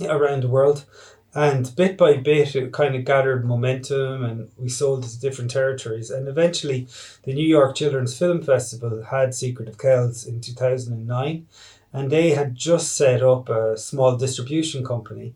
around 0.01 0.43
the 0.43 0.49
world. 0.49 0.83
And 1.33 1.73
bit 1.75 1.97
by 1.97 2.17
bit, 2.17 2.55
it 2.55 2.73
kind 2.73 2.95
of 2.95 3.05
gathered 3.05 3.45
momentum 3.45 4.23
and 4.23 4.49
we 4.57 4.67
sold 4.67 5.05
it 5.05 5.09
to 5.09 5.19
different 5.19 5.51
territories. 5.51 6.09
And 6.09 6.27
eventually, 6.27 6.87
the 7.23 7.33
New 7.33 7.47
York 7.47 7.75
Children's 7.75 8.17
Film 8.17 8.41
Festival 8.41 9.03
had 9.03 9.33
Secret 9.33 9.69
of 9.69 9.77
Kells 9.77 10.25
in 10.25 10.41
2009. 10.41 11.47
And 11.93 12.11
they 12.11 12.31
had 12.31 12.55
just 12.55 12.95
set 12.95 13.21
up 13.21 13.49
a 13.49 13.77
small 13.77 14.17
distribution 14.17 14.83
company 14.83 15.33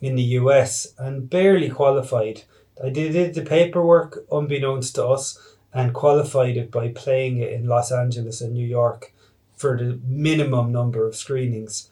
in 0.00 0.16
the 0.16 0.22
US 0.40 0.94
and 0.98 1.28
barely 1.28 1.70
qualified. 1.70 2.42
I 2.82 2.90
did 2.90 3.34
the 3.34 3.42
paperwork 3.42 4.24
unbeknownst 4.30 4.94
to 4.96 5.06
us 5.06 5.56
and 5.72 5.92
qualified 5.92 6.56
it 6.56 6.70
by 6.70 6.88
playing 6.88 7.38
it 7.38 7.52
in 7.52 7.66
Los 7.66 7.90
Angeles 7.90 8.40
and 8.40 8.54
New 8.54 8.66
York 8.66 9.12
for 9.56 9.76
the 9.76 9.98
minimum 10.06 10.72
number 10.72 11.06
of 11.06 11.16
screenings. 11.16 11.90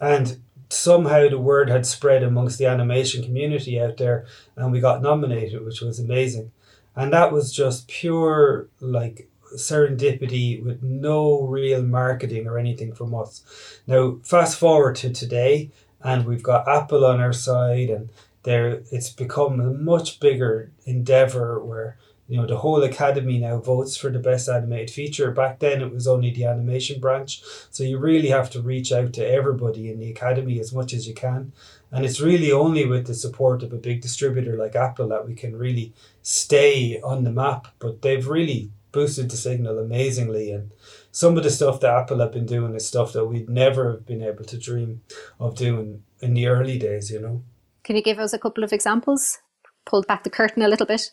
And 0.00 0.40
somehow 0.72 1.28
the 1.28 1.38
word 1.38 1.68
had 1.68 1.84
spread 1.86 2.22
amongst 2.22 2.58
the 2.58 2.66
animation 2.66 3.22
community 3.22 3.80
out 3.80 3.98
there 3.98 4.24
and 4.56 4.72
we 4.72 4.80
got 4.80 5.02
nominated 5.02 5.64
which 5.64 5.80
was 5.80 5.98
amazing. 5.98 6.50
And 6.96 7.12
that 7.12 7.32
was 7.32 7.52
just 7.52 7.88
pure 7.88 8.68
like 8.80 9.28
serendipity 9.56 10.62
with 10.62 10.82
no 10.82 11.42
real 11.42 11.82
marketing 11.82 12.46
or 12.46 12.58
anything 12.58 12.92
from 12.92 13.14
us. 13.14 13.80
Now 13.86 14.18
fast 14.22 14.58
forward 14.58 14.96
to 14.96 15.12
today 15.12 15.70
and 16.02 16.24
we've 16.24 16.42
got 16.42 16.68
apple 16.68 17.04
on 17.04 17.20
our 17.20 17.32
side 17.32 17.90
and 17.90 18.08
there 18.44 18.82
it's 18.90 19.10
become 19.10 19.60
a 19.60 19.72
much 19.72 20.20
bigger 20.20 20.72
endeavor 20.84 21.62
where 21.62 21.96
you 22.28 22.36
know 22.36 22.46
the 22.46 22.58
whole 22.58 22.82
academy 22.82 23.38
now 23.38 23.58
votes 23.58 23.96
for 23.96 24.10
the 24.10 24.18
best 24.18 24.48
animated 24.48 24.90
feature. 24.90 25.30
Back 25.30 25.58
then 25.58 25.82
it 25.82 25.92
was 25.92 26.06
only 26.06 26.30
the 26.30 26.44
animation 26.44 27.00
branch. 27.00 27.42
So 27.70 27.84
you 27.84 27.98
really 27.98 28.28
have 28.28 28.48
to 28.50 28.62
reach 28.62 28.92
out 28.92 29.12
to 29.14 29.26
everybody 29.26 29.90
in 29.90 29.98
the 29.98 30.10
academy 30.10 30.60
as 30.60 30.72
much 30.72 30.94
as 30.94 31.08
you 31.08 31.14
can. 31.14 31.52
And 31.90 32.04
it's 32.04 32.20
really 32.20 32.50
only 32.50 32.86
with 32.86 33.06
the 33.06 33.14
support 33.14 33.62
of 33.62 33.72
a 33.72 33.76
big 33.76 34.00
distributor 34.00 34.56
like 34.56 34.76
apple 34.76 35.08
that 35.08 35.26
we 35.26 35.34
can 35.34 35.56
really 35.56 35.92
stay 36.22 37.00
on 37.02 37.24
the 37.24 37.32
map. 37.32 37.68
But 37.78 38.02
they've 38.02 38.26
really 38.26 38.70
boosted 38.92 39.30
the 39.30 39.36
signal 39.36 39.78
amazingly. 39.78 40.52
And 40.52 40.70
some 41.10 41.36
of 41.36 41.42
the 41.42 41.50
stuff 41.50 41.80
that 41.80 41.94
apple 41.94 42.20
have 42.20 42.32
been 42.32 42.46
doing 42.46 42.74
is 42.74 42.86
stuff 42.86 43.12
that 43.14 43.26
we'd 43.26 43.50
never 43.50 43.90
have 43.90 44.06
been 44.06 44.22
able 44.22 44.44
to 44.44 44.58
dream 44.58 45.02
of 45.40 45.56
doing 45.56 46.02
in 46.20 46.34
the 46.34 46.46
early 46.46 46.78
days 46.78 47.10
you 47.10 47.20
know? 47.20 47.42
Can 47.82 47.96
you 47.96 48.02
give 48.02 48.20
us 48.20 48.32
a 48.32 48.38
couple 48.38 48.62
of 48.62 48.72
examples? 48.72 49.38
Pulled 49.84 50.06
back 50.06 50.22
the 50.22 50.30
curtain 50.30 50.62
a 50.62 50.68
little 50.68 50.86
bit 50.86 51.10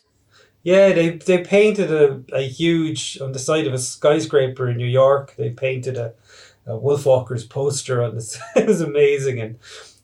yeah, 0.62 0.92
they 0.92 1.10
they 1.10 1.42
painted 1.42 1.90
a, 1.90 2.22
a 2.34 2.42
huge 2.42 3.18
on 3.20 3.32
the 3.32 3.38
side 3.38 3.66
of 3.66 3.72
a 3.72 3.78
skyscraper 3.78 4.68
in 4.68 4.76
New 4.76 4.86
York. 4.86 5.34
They 5.36 5.50
painted 5.50 5.96
a, 5.96 6.14
a 6.66 6.72
Wolfwalkers 6.72 7.48
poster 7.48 8.02
on 8.02 8.14
this. 8.14 8.38
it 8.56 8.66
was 8.66 8.80
amazing, 8.80 9.40
and 9.40 9.58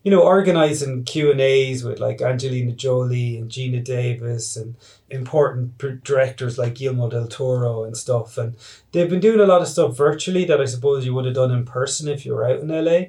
you 0.06 0.12
know, 0.12 0.22
organizing 0.22 1.02
Q 1.02 1.32
and 1.32 1.40
A's 1.40 1.82
with 1.82 1.98
like 1.98 2.22
Angelina 2.22 2.70
Jolie 2.70 3.38
and 3.38 3.50
Geena 3.50 3.82
Davis 3.82 4.56
and 4.56 4.76
important 5.10 5.76
directors 6.04 6.58
like 6.58 6.76
Guillermo 6.76 7.10
del 7.10 7.26
Toro 7.26 7.82
and 7.82 7.96
stuff. 7.96 8.38
And 8.38 8.54
they've 8.92 9.10
been 9.10 9.18
doing 9.18 9.40
a 9.40 9.46
lot 9.46 9.62
of 9.62 9.68
stuff 9.68 9.96
virtually 9.96 10.44
that 10.44 10.60
I 10.60 10.64
suppose 10.66 11.04
you 11.04 11.12
would 11.12 11.25
have 11.25 11.34
done 11.34 11.50
in 11.50 11.64
person 11.64 12.06
if 12.06 12.25
you 12.25 12.34
were 12.34 12.48
out 12.48 12.60
in 12.60 12.68
LA. 12.68 13.06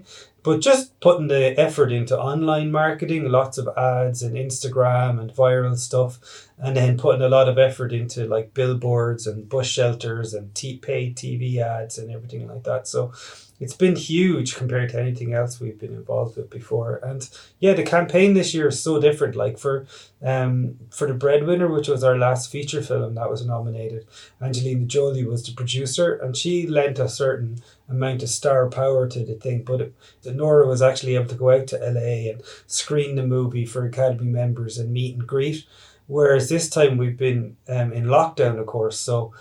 But 0.48 0.62
just 0.62 0.98
putting 1.02 1.28
the 1.28 1.60
effort 1.60 1.92
into 1.92 2.18
online 2.18 2.72
marketing, 2.72 3.30
lots 3.30 3.58
of 3.58 3.68
ads 3.78 4.24
and 4.24 4.38
Instagram 4.38 5.20
and 5.20 5.30
viral 5.30 5.78
stuff, 5.78 6.48
and 6.58 6.78
then 6.78 6.98
putting 6.98 7.22
a 7.22 7.28
lot 7.28 7.50
of 7.50 7.58
effort 7.58 7.92
into 7.92 8.26
like 8.26 8.54
billboards 8.54 9.28
and 9.28 9.50
bus 9.50 9.68
shelters 9.68 10.34
and 10.34 10.56
t- 10.56 10.78
paid 10.78 11.18
TV 11.18 11.58
ads 11.58 11.98
and 11.98 12.10
everything 12.10 12.48
like 12.48 12.64
that. 12.64 12.88
So 12.88 13.12
it's 13.60 13.74
been 13.74 13.96
huge 13.96 14.56
compared 14.56 14.90
to 14.90 15.00
anything 15.00 15.34
else 15.34 15.60
we've 15.60 15.80
been 15.80 15.94
involved 15.94 16.38
with 16.38 16.50
before. 16.50 16.98
And 17.04 17.28
yeah, 17.60 17.74
the 17.74 17.84
campaign 17.84 18.34
this 18.34 18.54
year 18.54 18.68
is 18.68 18.82
so 18.82 19.00
different. 19.00 19.36
Like 19.36 19.58
for 19.58 19.88
um 20.24 20.78
for 20.92 21.08
the 21.08 21.14
Breadwinner, 21.14 21.68
which 21.68 21.88
was 21.88 22.04
our 22.04 22.18
last 22.18 22.52
feature 22.52 22.82
film 22.82 23.16
that 23.16 23.30
was 23.30 23.46
nominated, 23.46 24.06
Angelina 24.42 24.86
Jolie 24.86 25.26
was 25.26 25.44
the 25.44 25.54
producer, 25.54 26.16
and 26.16 26.36
she 26.38 26.68
lent 26.68 27.00
a 27.00 27.10
certain 27.10 27.62
amount 27.90 28.24
of 28.24 28.30
star 28.30 28.70
power 28.70 29.08
to 29.08 29.26
the 29.26 29.36
thing. 29.36 29.64
But 29.64 29.82
it, 29.82 29.94
Nora 30.26 30.68
was 30.68 30.82
actually 30.82 31.16
able 31.16 31.28
to 31.28 31.36
go 31.36 31.52
out 31.52 31.68
to 31.68 31.78
LA 31.78 32.32
and 32.32 32.44
screen 32.68 33.16
the 33.16 33.26
movie 33.26 33.66
for 33.66 33.86
Academy 33.86 34.30
members 34.30 34.78
and 34.78 34.92
meet 34.92 35.16
and 35.16 35.26
greet. 35.26 35.66
Whereas 36.08 36.48
this 36.48 36.70
time 36.70 36.98
we've 36.98 37.18
been 37.18 37.58
um, 37.68 37.92
in 37.92 38.06
lockdown, 38.06 38.60
of 38.60 38.66
course, 38.66 38.98
so 38.98 39.34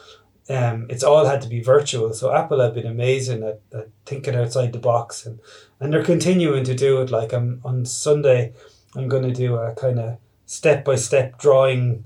um, 0.48 0.86
it's 0.88 1.02
all 1.02 1.26
had 1.26 1.40
to 1.42 1.48
be 1.48 1.60
virtual. 1.60 2.12
So 2.12 2.32
Apple 2.32 2.60
have 2.60 2.74
been 2.74 2.86
amazing 2.86 3.42
at, 3.42 3.60
at 3.72 3.88
thinking 4.04 4.36
outside 4.36 4.72
the 4.72 4.78
box, 4.78 5.26
and 5.26 5.40
and 5.80 5.92
they're 5.92 6.04
continuing 6.04 6.64
to 6.64 6.74
do 6.74 7.00
it. 7.02 7.10
Like 7.10 7.32
I'm 7.32 7.60
on 7.64 7.84
Sunday, 7.84 8.52
I'm 8.94 9.08
going 9.08 9.24
to 9.24 9.32
do 9.32 9.56
a 9.56 9.74
kind 9.74 9.98
of 9.98 10.18
step 10.46 10.84
by 10.84 10.94
step 10.94 11.38
drawing, 11.38 12.04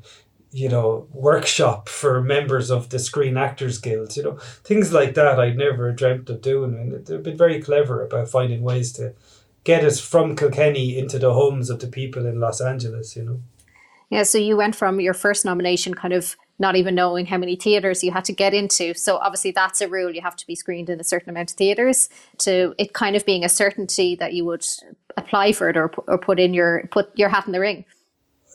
you 0.53 0.69
know, 0.69 1.07
workshop 1.13 1.89
for 1.89 2.23
members 2.23 2.71
of 2.71 2.89
the 2.89 2.99
Screen 2.99 3.37
Actors 3.37 3.79
Guild. 3.79 4.17
You 4.17 4.23
know, 4.23 4.39
things 4.65 4.93
like 4.93 5.15
that 5.15 5.39
I'd 5.39 5.59
never 5.59 5.93
dreamt 5.93 6.31
of 6.31 6.41
doing, 6.41 6.75
and 6.77 7.07
they've 7.07 7.23
been 7.23 7.37
very 7.37 7.61
clever 7.61 8.03
about 8.03 8.31
finding 8.31 8.63
ways 8.63 8.93
to 8.95 9.15
get 9.65 9.85
us 9.85 10.01
from 10.01 10.35
Kilkenny 10.35 10.99
into 10.99 11.19
the 11.19 11.35
homes 11.35 11.69
of 11.69 11.81
the 11.81 11.89
people 11.89 12.25
in 12.25 12.41
Los 12.41 12.63
Angeles. 12.63 13.17
You 13.17 13.25
know. 13.25 13.41
Yeah, 14.09 14.23
so 14.23 14.39
you 14.39 14.57
went 14.57 14.75
from 14.75 14.99
your 14.99 15.15
first 15.15 15.45
nomination 15.45 15.95
kind 15.95 16.15
of 16.15 16.37
not 16.61 16.77
even 16.77 16.95
knowing 16.95 17.27
how 17.27 17.39
many 17.39 17.57
theaters 17.57 18.05
you 18.05 18.13
had 18.13 18.25
to 18.27 18.33
get 18.33 18.53
into. 18.53 18.93
So 18.95 19.17
obviously 19.17 19.51
that's 19.51 19.81
a 19.81 19.89
rule. 19.89 20.15
You 20.15 20.21
have 20.21 20.37
to 20.37 20.47
be 20.47 20.55
screened 20.55 20.91
in 20.91 21.01
a 21.01 21.05
certain 21.05 21.31
amount 21.31 21.51
of 21.51 21.57
theaters 21.57 22.11
to 22.39 22.75
it 22.79 22.93
kind 22.93 23.17
of 23.17 23.25
being 23.25 23.45
a 23.45 23.49
certainty 23.49 24.15
that 24.17 24.35
you 24.35 24.45
would 24.45 24.65
apply 25.17 25.53
for 25.53 25.71
it 25.71 25.77
or, 25.77 25.91
or 26.07 26.19
put 26.19 26.39
in 26.39 26.55
your 26.55 26.87
put 26.93 27.11
your 27.19 27.31
hat 27.31 27.47
in 27.47 27.53
the 27.53 27.61
ring. 27.61 27.85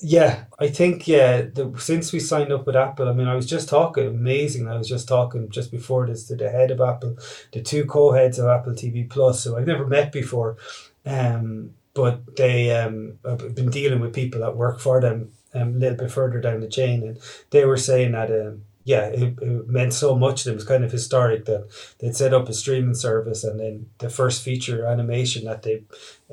Yeah, 0.01 0.43
I 0.59 0.67
think 0.67 1.07
yeah. 1.07 1.41
The, 1.41 1.73
since 1.79 2.13
we 2.13 2.19
signed 2.19 2.51
up 2.51 2.67
with 2.67 2.75
Apple, 2.75 3.09
I 3.09 3.13
mean, 3.13 3.27
I 3.27 3.35
was 3.35 3.47
just 3.47 3.69
talking 3.69 4.07
amazing. 4.07 4.67
I 4.67 4.77
was 4.77 4.87
just 4.87 5.07
talking 5.07 5.49
just 5.49 5.71
before 5.71 6.05
this 6.05 6.27
to 6.27 6.35
the 6.35 6.49
head 6.49 6.69
of 6.69 6.81
Apple, 6.81 7.17
the 7.53 7.61
two 7.61 7.85
co-heads 7.85 8.37
of 8.37 8.47
Apple 8.47 8.73
TV 8.73 9.09
Plus, 9.09 9.43
who 9.43 9.57
I've 9.57 9.65
never 9.65 9.87
met 9.87 10.11
before, 10.11 10.57
um, 11.05 11.71
but 11.93 12.35
they 12.35 12.75
um 12.75 13.17
have 13.25 13.55
been 13.55 13.71
dealing 13.71 14.01
with 14.01 14.13
people 14.13 14.41
that 14.41 14.57
work 14.57 14.79
for 14.79 15.01
them 15.01 15.31
um, 15.55 15.75
a 15.75 15.77
little 15.77 15.97
bit 15.97 16.11
further 16.11 16.39
down 16.39 16.59
the 16.59 16.67
chain, 16.67 17.03
and 17.03 17.19
they 17.49 17.65
were 17.65 17.77
saying 17.77 18.11
that 18.11 18.29
um, 18.29 18.63
yeah, 18.85 19.07
it, 19.07 19.39
it 19.41 19.67
meant 19.67 19.93
so 19.93 20.15
much. 20.15 20.43
To 20.43 20.49
them 20.49 20.53
it 20.53 20.57
was 20.57 20.65
kind 20.65 20.83
of 20.83 20.91
historic 20.91 21.45
that 21.45 21.67
they'd 21.99 22.15
set 22.15 22.33
up 22.33 22.47
a 22.47 22.53
streaming 22.53 22.93
service, 22.93 23.43
and 23.43 23.59
then 23.59 23.89
the 23.97 24.09
first 24.09 24.43
feature 24.43 24.85
animation 24.85 25.45
that 25.45 25.63
they 25.63 25.83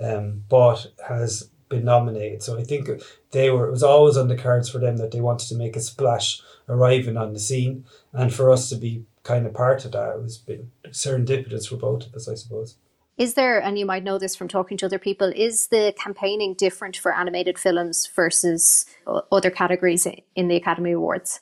um, 0.00 0.45
bought 0.49 0.87
has 1.09 1.49
been 1.71 1.85
nominated. 1.85 2.43
So 2.43 2.59
I 2.59 2.64
think 2.64 2.91
they 3.31 3.50
were 3.50 3.69
it 3.69 3.73
was 3.73 3.83
always 3.83 4.19
on 4.19 4.29
the 4.29 4.37
cards 4.37 4.69
for 4.69 4.79
them 4.79 4.99
that 4.99 5.12
they 5.12 5.21
wanted 5.21 5.49
to 5.49 5.57
make 5.57 5.76
a 5.76 5.81
splash 5.81 6.43
arriving 6.69 7.17
on 7.17 7.33
the 7.33 7.41
scene, 7.41 7.87
and 8.12 8.33
for 8.33 8.50
us 8.50 8.69
to 8.69 8.76
be 8.76 9.05
kind 9.23 9.47
of 9.47 9.55
part 9.55 9.85
of 9.85 9.93
that, 9.93 10.17
it 10.17 10.23
was 10.23 10.37
been 10.38 10.71
serendipitous 10.88 11.69
for 11.69 11.76
both 11.76 12.07
of 12.07 12.14
us, 12.14 12.29
I 12.29 12.35
suppose. 12.35 12.76
Is 13.19 13.35
there, 13.35 13.61
and 13.61 13.78
you 13.78 13.85
might 13.85 14.04
know 14.04 14.19
this 14.19 14.35
from 14.35 14.49
talking 14.49 14.76
to 14.78 14.87
other 14.87 14.99
people, 14.99 15.33
is 15.37 15.66
the 15.69 15.95
campaigning 15.99 16.54
different 16.54 16.97
for 16.97 17.14
animated 17.14 17.59
films 17.59 18.07
versus 18.07 18.87
other 19.31 19.50
categories 19.50 20.07
in 20.35 20.49
the 20.49 20.57
Academy 20.57 20.92
Awards? 20.92 21.40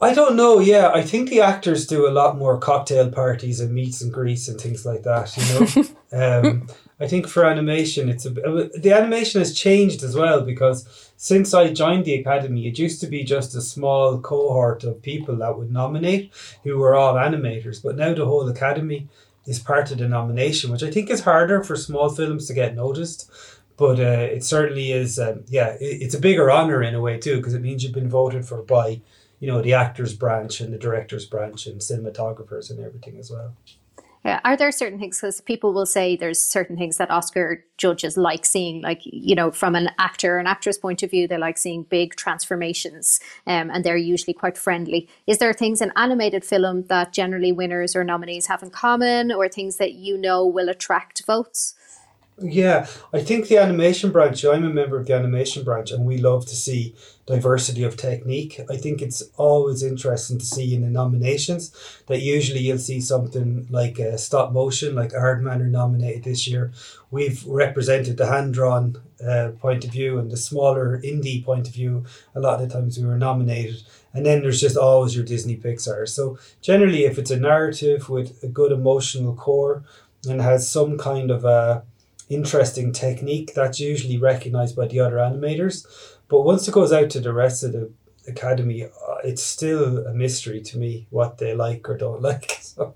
I 0.00 0.14
don't 0.14 0.36
know. 0.36 0.58
Yeah, 0.58 0.90
I 0.94 1.02
think 1.02 1.28
the 1.28 1.42
actors 1.42 1.86
do 1.86 2.08
a 2.08 2.10
lot 2.10 2.38
more 2.38 2.58
cocktail 2.58 3.10
parties 3.10 3.60
and 3.60 3.74
meets 3.74 4.00
and 4.00 4.12
greets 4.12 4.48
and 4.48 4.58
things 4.58 4.86
like 4.86 5.02
that. 5.02 5.36
You 5.36 5.82
know, 6.12 6.40
um, 6.48 6.68
I 6.98 7.06
think 7.06 7.28
for 7.28 7.44
animation, 7.44 8.08
it's 8.08 8.24
a 8.24 8.30
the 8.30 8.92
animation 8.94 9.40
has 9.40 9.54
changed 9.54 10.02
as 10.02 10.16
well 10.16 10.40
because 10.40 11.10
since 11.16 11.52
I 11.52 11.72
joined 11.72 12.06
the 12.06 12.14
academy, 12.14 12.66
it 12.66 12.78
used 12.78 13.00
to 13.02 13.06
be 13.06 13.22
just 13.22 13.54
a 13.54 13.60
small 13.60 14.18
cohort 14.18 14.82
of 14.82 15.02
people 15.02 15.36
that 15.36 15.58
would 15.58 15.70
nominate 15.70 16.32
who 16.64 16.78
were 16.78 16.94
all 16.94 17.14
animators, 17.14 17.82
but 17.82 17.96
now 17.96 18.14
the 18.14 18.24
whole 18.24 18.48
academy 18.48 19.08
is 19.46 19.58
part 19.58 19.90
of 19.90 19.98
the 19.98 20.08
nomination, 20.08 20.70
which 20.70 20.82
I 20.82 20.90
think 20.90 21.10
is 21.10 21.22
harder 21.22 21.62
for 21.62 21.76
small 21.76 22.08
films 22.08 22.46
to 22.46 22.54
get 22.54 22.74
noticed. 22.74 23.30
But 23.76 23.98
uh, 23.98 24.28
it 24.30 24.44
certainly 24.44 24.92
is, 24.92 25.18
um, 25.18 25.44
yeah, 25.48 25.70
it, 25.80 26.02
it's 26.02 26.14
a 26.14 26.20
bigger 26.20 26.50
honor 26.50 26.82
in 26.82 26.94
a 26.94 27.00
way 27.00 27.18
too, 27.18 27.36
because 27.38 27.54
it 27.54 27.62
means 27.62 27.82
you've 27.82 27.92
been 27.92 28.08
voted 28.08 28.44
for 28.46 28.62
by, 28.62 29.00
you 29.40 29.48
know, 29.48 29.62
the 29.62 29.74
actors 29.74 30.14
branch 30.14 30.60
and 30.60 30.72
the 30.72 30.78
directors 30.78 31.26
branch 31.26 31.66
and 31.66 31.80
cinematographers 31.80 32.70
and 32.70 32.78
everything 32.78 33.18
as 33.18 33.30
well. 33.30 33.56
Yeah. 34.24 34.38
Are 34.44 34.56
there 34.56 34.70
certain 34.70 35.00
things? 35.00 35.20
Because 35.20 35.40
people 35.40 35.72
will 35.72 35.86
say 35.86 36.14
there's 36.14 36.38
certain 36.38 36.76
things 36.76 36.96
that 36.98 37.10
Oscar 37.10 37.64
judges 37.76 38.16
like 38.16 38.46
seeing, 38.46 38.80
like, 38.80 39.00
you 39.02 39.34
know, 39.34 39.50
from 39.50 39.74
an 39.74 39.90
actor 39.98 40.38
and 40.38 40.46
actress 40.46 40.78
point 40.78 41.02
of 41.02 41.10
view, 41.10 41.26
they 41.26 41.38
like 41.38 41.58
seeing 41.58 41.82
big 41.82 42.14
transformations 42.14 43.18
um, 43.48 43.68
and 43.70 43.84
they're 43.84 43.96
usually 43.96 44.32
quite 44.32 44.56
friendly. 44.56 45.08
Is 45.26 45.38
there 45.38 45.52
things 45.52 45.80
in 45.80 45.92
animated 45.96 46.44
film 46.44 46.84
that 46.84 47.12
generally 47.12 47.50
winners 47.50 47.96
or 47.96 48.04
nominees 48.04 48.46
have 48.46 48.62
in 48.62 48.70
common 48.70 49.32
or 49.32 49.48
things 49.48 49.78
that 49.78 49.94
you 49.94 50.16
know 50.16 50.46
will 50.46 50.68
attract 50.68 51.26
votes? 51.26 51.74
Yeah, 52.42 52.86
I 53.12 53.20
think 53.20 53.46
the 53.46 53.58
animation 53.58 54.10
branch, 54.10 54.44
I'm 54.44 54.64
a 54.64 54.70
member 54.70 54.98
of 54.98 55.06
the 55.06 55.14
animation 55.14 55.62
branch, 55.62 55.92
and 55.92 56.04
we 56.04 56.18
love 56.18 56.44
to 56.46 56.56
see 56.56 56.94
diversity 57.24 57.84
of 57.84 57.96
technique. 57.96 58.60
I 58.68 58.76
think 58.76 59.00
it's 59.00 59.22
always 59.36 59.82
interesting 59.82 60.38
to 60.38 60.44
see 60.44 60.74
in 60.74 60.82
the 60.82 60.90
nominations 60.90 61.72
that 62.08 62.20
usually 62.20 62.60
you'll 62.60 62.78
see 62.78 63.00
something 63.00 63.68
like 63.70 63.98
a 64.00 64.18
stop 64.18 64.52
motion, 64.52 64.96
like 64.96 65.12
Aardman 65.12 65.60
are 65.60 65.66
nominated 65.66 66.24
this 66.24 66.48
year. 66.48 66.72
We've 67.12 67.46
represented 67.46 68.16
the 68.16 68.26
hand 68.26 68.54
drawn 68.54 68.96
uh, 69.24 69.50
point 69.60 69.84
of 69.84 69.92
view 69.92 70.18
and 70.18 70.30
the 70.30 70.36
smaller 70.36 71.00
indie 71.02 71.44
point 71.44 71.68
of 71.68 71.74
view. 71.74 72.04
A 72.34 72.40
lot 72.40 72.60
of 72.60 72.68
the 72.68 72.74
times 72.74 72.98
we 72.98 73.06
were 73.06 73.18
nominated. 73.18 73.82
And 74.12 74.26
then 74.26 74.42
there's 74.42 74.60
just 74.60 74.76
always 74.76 75.14
your 75.14 75.24
Disney 75.24 75.56
Pixar. 75.56 76.08
So 76.08 76.38
generally, 76.60 77.04
if 77.04 77.18
it's 77.18 77.30
a 77.30 77.38
narrative 77.38 78.08
with 78.08 78.42
a 78.42 78.48
good 78.48 78.72
emotional 78.72 79.34
core 79.34 79.84
and 80.28 80.40
has 80.40 80.68
some 80.68 80.98
kind 80.98 81.30
of 81.30 81.44
a 81.44 81.84
interesting 82.34 82.92
technique 82.92 83.52
that's 83.54 83.80
usually 83.80 84.18
recognized 84.18 84.76
by 84.76 84.86
the 84.86 85.00
other 85.00 85.16
animators. 85.16 85.86
But 86.28 86.42
once 86.42 86.66
it 86.66 86.72
goes 86.72 86.92
out 86.92 87.10
to 87.10 87.20
the 87.20 87.32
rest 87.32 87.62
of 87.62 87.72
the 87.72 87.90
academy, 88.26 88.84
uh, 88.84 89.16
it's 89.24 89.42
still 89.42 90.06
a 90.06 90.14
mystery 90.14 90.60
to 90.62 90.78
me 90.78 91.06
what 91.10 91.38
they 91.38 91.54
like 91.54 91.88
or 91.88 91.96
don't 91.96 92.22
like. 92.30 92.58
So. 92.60 92.94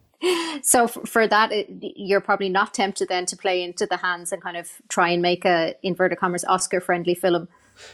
So 0.62 0.88
for 0.88 1.28
that, 1.28 1.52
you're 1.68 2.22
probably 2.22 2.48
not 2.48 2.72
tempted 2.72 3.08
then 3.08 3.26
to 3.26 3.36
play 3.36 3.62
into 3.62 3.86
the 3.86 3.98
hands 3.98 4.32
and 4.32 4.42
kind 4.42 4.56
of 4.56 4.70
try 4.88 5.10
and 5.10 5.20
make 5.20 5.44
a 5.44 5.74
inverted 5.82 6.18
commas 6.18 6.44
Oscar 6.44 6.80
friendly 6.80 7.14
film. 7.14 7.48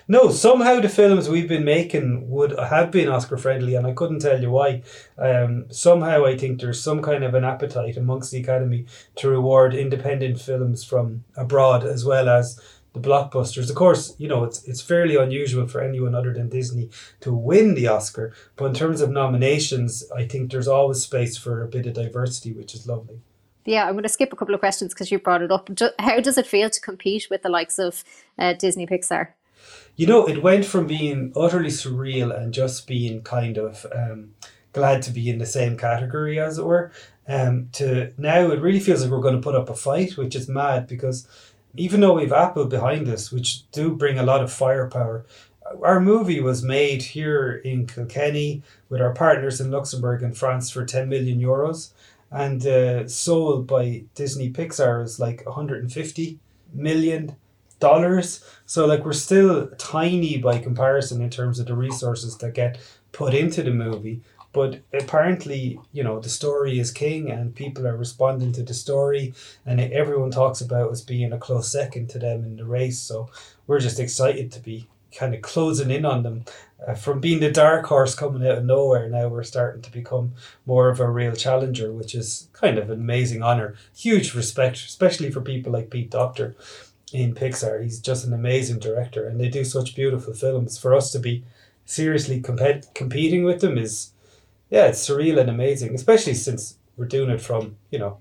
No, 0.08 0.30
somehow 0.30 0.80
the 0.80 0.88
films 0.88 1.28
we've 1.28 1.48
been 1.48 1.64
making 1.64 2.28
would 2.30 2.58
have 2.58 2.90
been 2.90 3.08
Oscar 3.08 3.36
friendly, 3.36 3.74
and 3.74 3.86
I 3.86 3.92
couldn't 3.92 4.20
tell 4.20 4.40
you 4.40 4.50
why. 4.50 4.82
Um, 5.18 5.66
somehow 5.70 6.24
I 6.24 6.36
think 6.36 6.60
there's 6.60 6.82
some 6.82 7.02
kind 7.02 7.24
of 7.24 7.34
an 7.34 7.44
appetite 7.44 7.96
amongst 7.96 8.30
the 8.30 8.40
Academy 8.40 8.86
to 9.16 9.28
reward 9.28 9.74
independent 9.74 10.40
films 10.40 10.84
from 10.84 11.24
abroad 11.36 11.84
as 11.84 12.04
well 12.04 12.28
as 12.28 12.60
the 12.92 13.00
blockbusters. 13.00 13.70
Of 13.70 13.76
course, 13.76 14.14
you 14.18 14.28
know 14.28 14.44
it's 14.44 14.64
it's 14.64 14.80
fairly 14.80 15.16
unusual 15.16 15.66
for 15.66 15.80
anyone 15.80 16.14
other 16.14 16.32
than 16.32 16.48
Disney 16.48 16.90
to 17.20 17.32
win 17.32 17.74
the 17.74 17.88
Oscar, 17.88 18.34
but 18.56 18.66
in 18.66 18.74
terms 18.74 19.00
of 19.00 19.10
nominations, 19.10 20.04
I 20.14 20.26
think 20.26 20.50
there's 20.50 20.68
always 20.68 21.02
space 21.02 21.36
for 21.36 21.62
a 21.62 21.68
bit 21.68 21.86
of 21.86 21.94
diversity, 21.94 22.52
which 22.52 22.74
is 22.74 22.86
lovely. 22.86 23.20
Yeah, 23.64 23.86
I'm 23.86 23.92
going 23.92 24.02
to 24.02 24.08
skip 24.08 24.32
a 24.32 24.36
couple 24.36 24.54
of 24.54 24.60
questions 24.60 24.92
because 24.92 25.12
you 25.12 25.18
brought 25.18 25.42
it 25.42 25.52
up. 25.52 25.70
How 26.00 26.20
does 26.20 26.36
it 26.36 26.46
feel 26.46 26.68
to 26.68 26.80
compete 26.80 27.28
with 27.30 27.42
the 27.42 27.48
likes 27.48 27.78
of 27.78 28.02
uh, 28.38 28.54
Disney 28.54 28.86
Pixar? 28.86 29.28
You 29.96 30.06
know, 30.06 30.26
it 30.26 30.42
went 30.42 30.64
from 30.64 30.86
being 30.86 31.32
utterly 31.36 31.68
surreal 31.68 32.36
and 32.36 32.54
just 32.54 32.86
being 32.86 33.22
kind 33.22 33.58
of 33.58 33.86
um, 33.94 34.34
glad 34.72 35.02
to 35.02 35.10
be 35.10 35.28
in 35.28 35.38
the 35.38 35.46
same 35.46 35.76
category, 35.76 36.38
as 36.40 36.58
it 36.58 36.64
were, 36.64 36.90
um, 37.28 37.68
to 37.72 38.12
now 38.16 38.50
it 38.50 38.60
really 38.60 38.80
feels 38.80 39.02
like 39.02 39.10
we're 39.10 39.20
going 39.20 39.36
to 39.36 39.40
put 39.40 39.54
up 39.54 39.68
a 39.68 39.74
fight, 39.74 40.16
which 40.16 40.34
is 40.34 40.48
mad 40.48 40.86
because 40.86 41.26
even 41.76 42.00
though 42.00 42.14
we've 42.14 42.32
Apple 42.32 42.66
behind 42.66 43.08
us, 43.08 43.30
which 43.30 43.70
do 43.70 43.94
bring 43.94 44.18
a 44.18 44.24
lot 44.24 44.42
of 44.42 44.52
firepower, 44.52 45.24
our 45.82 46.00
movie 46.00 46.40
was 46.40 46.62
made 46.62 47.02
here 47.02 47.54
in 47.64 47.86
Kilkenny 47.86 48.62
with 48.88 49.00
our 49.00 49.12
partners 49.12 49.60
in 49.60 49.70
Luxembourg 49.70 50.22
and 50.22 50.36
France 50.36 50.70
for 50.70 50.84
10 50.84 51.08
million 51.08 51.40
euros 51.40 51.92
and 52.32 52.66
uh, 52.66 53.06
sold 53.06 53.66
by 53.66 54.04
Disney 54.14 54.50
Pixar 54.50 55.04
is 55.04 55.20
like 55.20 55.44
150 55.44 56.38
million 56.72 57.36
dollars. 57.82 58.42
So 58.64 58.86
like 58.86 59.04
we're 59.04 59.12
still 59.12 59.68
tiny 59.76 60.38
by 60.38 60.58
comparison 60.58 61.20
in 61.20 61.28
terms 61.28 61.58
of 61.58 61.66
the 61.66 61.74
resources 61.74 62.38
that 62.38 62.54
get 62.54 62.78
put 63.10 63.34
into 63.34 63.62
the 63.62 63.70
movie. 63.70 64.22
But 64.54 64.80
apparently, 64.92 65.80
you 65.92 66.04
know, 66.04 66.20
the 66.20 66.28
story 66.28 66.78
is 66.78 66.90
king 66.90 67.30
and 67.30 67.54
people 67.54 67.86
are 67.86 67.96
responding 67.96 68.52
to 68.52 68.62
the 68.62 68.74
story 68.74 69.34
and 69.66 69.80
everyone 69.80 70.30
talks 70.30 70.60
about 70.60 70.90
us 70.90 71.00
being 71.00 71.32
a 71.32 71.38
close 71.38 71.72
second 71.72 72.08
to 72.10 72.18
them 72.18 72.44
in 72.44 72.56
the 72.56 72.64
race. 72.64 72.98
So 72.98 73.30
we're 73.66 73.80
just 73.80 73.98
excited 73.98 74.52
to 74.52 74.60
be 74.60 74.88
kind 75.16 75.34
of 75.34 75.42
closing 75.42 75.90
in 75.90 76.04
on 76.04 76.22
them. 76.22 76.44
Uh, 76.86 76.94
from 76.94 77.20
being 77.20 77.40
the 77.40 77.50
dark 77.50 77.86
horse 77.86 78.14
coming 78.14 78.46
out 78.46 78.58
of 78.58 78.64
nowhere, 78.64 79.08
now 79.08 79.28
we're 79.28 79.42
starting 79.44 79.82
to 79.82 79.92
become 79.92 80.32
more 80.66 80.88
of 80.88 81.00
a 81.00 81.08
real 81.08 81.34
challenger, 81.34 81.92
which 81.92 82.14
is 82.14 82.48
kind 82.52 82.76
of 82.78 82.90
an 82.90 83.00
amazing 83.00 83.42
honor. 83.42 83.74
Huge 83.96 84.34
respect, 84.34 84.76
especially 84.76 85.30
for 85.30 85.40
people 85.40 85.72
like 85.72 85.90
Pete 85.90 86.10
Docter 86.10 86.56
in 87.12 87.34
Pixar. 87.34 87.82
He's 87.82 88.00
just 88.00 88.26
an 88.26 88.32
amazing 88.32 88.78
director, 88.78 89.26
and 89.26 89.40
they 89.40 89.48
do 89.48 89.64
such 89.64 89.94
beautiful 89.94 90.34
films. 90.34 90.78
For 90.78 90.94
us 90.94 91.12
to 91.12 91.18
be 91.18 91.44
seriously 91.84 92.40
comp- 92.40 92.94
competing 92.94 93.44
with 93.44 93.60
them 93.60 93.78
is, 93.78 94.12
yeah, 94.70 94.86
it's 94.86 95.06
surreal 95.06 95.40
and 95.40 95.50
amazing, 95.50 95.94
especially 95.94 96.34
since 96.34 96.78
we're 96.96 97.06
doing 97.06 97.30
it 97.30 97.40
from, 97.40 97.76
you 97.90 97.98
know, 97.98 98.18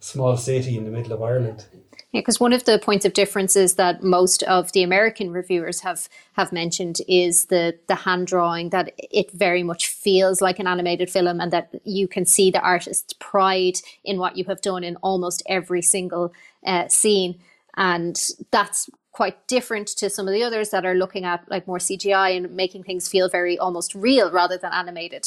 small 0.00 0.36
city 0.36 0.76
in 0.76 0.84
the 0.84 0.90
middle 0.90 1.12
of 1.12 1.22
Ireland. 1.22 1.66
Yeah, 2.14 2.20
because 2.20 2.38
one 2.38 2.52
of 2.52 2.64
the 2.64 2.78
points 2.78 3.04
of 3.04 3.12
difference 3.12 3.56
is 3.56 3.74
that 3.74 4.04
most 4.04 4.44
of 4.44 4.70
the 4.70 4.84
American 4.84 5.32
reviewers 5.32 5.80
have 5.80 6.08
have 6.34 6.52
mentioned 6.52 6.98
is 7.08 7.46
the 7.46 7.76
the 7.88 7.96
hand 7.96 8.28
drawing 8.28 8.70
that 8.70 8.92
it 8.96 9.32
very 9.32 9.64
much 9.64 9.88
feels 9.88 10.40
like 10.40 10.60
an 10.60 10.68
animated 10.68 11.10
film 11.10 11.40
and 11.40 11.52
that 11.52 11.74
you 11.82 12.06
can 12.06 12.24
see 12.24 12.52
the 12.52 12.60
artist's 12.60 13.14
pride 13.14 13.78
in 14.04 14.18
what 14.18 14.36
you 14.36 14.44
have 14.44 14.60
done 14.60 14.84
in 14.84 14.94
almost 14.96 15.42
every 15.46 15.82
single 15.82 16.32
uh, 16.64 16.86
scene, 16.86 17.40
and 17.76 18.16
that's 18.50 18.88
quite 19.12 19.46
different 19.46 19.86
to 19.86 20.10
some 20.10 20.26
of 20.26 20.34
the 20.34 20.42
others 20.42 20.70
that 20.70 20.84
are 20.84 20.94
looking 20.94 21.24
at 21.24 21.48
like 21.48 21.66
more 21.66 21.78
CGI 21.78 22.36
and 22.36 22.54
making 22.54 22.82
things 22.82 23.08
feel 23.08 23.28
very 23.28 23.56
almost 23.56 23.94
real 23.94 24.30
rather 24.30 24.58
than 24.58 24.72
animated. 24.72 25.24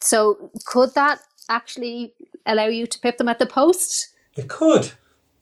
So 0.00 0.50
could 0.64 0.94
that 0.94 1.20
actually 1.48 2.14
allow 2.46 2.66
you 2.66 2.86
to 2.86 2.98
pip 3.00 3.18
them 3.18 3.28
at 3.28 3.38
the 3.38 3.46
post? 3.46 4.14
It 4.36 4.48
could. 4.48 4.92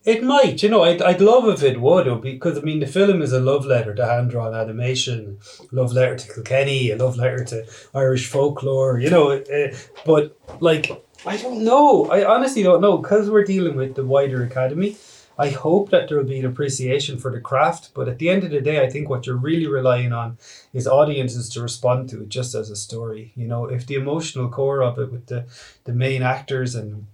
It 0.04 0.24
might, 0.24 0.64
you 0.64 0.68
know, 0.68 0.82
I'd, 0.82 1.00
I'd 1.00 1.20
love 1.20 1.48
if 1.48 1.62
it 1.62 1.80
would, 1.80 2.22
because 2.22 2.58
I 2.58 2.62
mean, 2.62 2.80
the 2.80 2.86
film 2.86 3.22
is 3.22 3.32
a 3.32 3.38
love 3.38 3.66
letter 3.66 3.94
to 3.94 4.04
hand 4.04 4.30
drawn 4.30 4.52
animation, 4.52 5.38
love 5.70 5.92
letter 5.92 6.16
to 6.16 6.34
Kilkenny, 6.34 6.90
a 6.90 6.96
love 6.96 7.16
letter 7.16 7.44
to 7.44 7.64
Irish 7.94 8.26
folklore, 8.26 8.98
you 8.98 9.10
know. 9.10 9.30
Uh, 9.30 9.72
but, 10.04 10.36
like, 10.58 10.90
I 11.24 11.36
don't 11.36 11.62
know. 11.62 12.06
I 12.06 12.24
honestly 12.24 12.64
don't 12.64 12.80
know, 12.80 12.98
because 12.98 13.30
we're 13.30 13.44
dealing 13.44 13.76
with 13.76 13.94
the 13.94 14.04
wider 14.04 14.42
academy. 14.42 14.96
I 15.38 15.50
hope 15.50 15.90
that 15.90 16.08
there 16.08 16.18
will 16.18 16.24
be 16.24 16.38
an 16.38 16.46
appreciation 16.46 17.18
for 17.18 17.30
the 17.30 17.40
craft, 17.40 17.90
but 17.94 18.08
at 18.08 18.18
the 18.18 18.28
end 18.28 18.44
of 18.44 18.50
the 18.50 18.60
day, 18.60 18.84
I 18.84 18.90
think 18.90 19.08
what 19.08 19.26
you're 19.26 19.36
really 19.36 19.66
relying 19.66 20.12
on 20.12 20.38
is 20.72 20.86
audiences 20.86 21.48
to 21.50 21.62
respond 21.62 22.10
to 22.10 22.22
it 22.22 22.28
just 22.28 22.54
as 22.54 22.70
a 22.70 22.76
story. 22.76 23.32
You 23.34 23.46
know, 23.46 23.64
if 23.66 23.86
the 23.86 23.94
emotional 23.94 24.48
core 24.48 24.82
of 24.82 24.98
it 24.98 25.10
with 25.10 25.26
the, 25.26 25.46
the 25.84 25.92
main 25.92 26.22
actors 26.22 26.74
and 26.74 27.06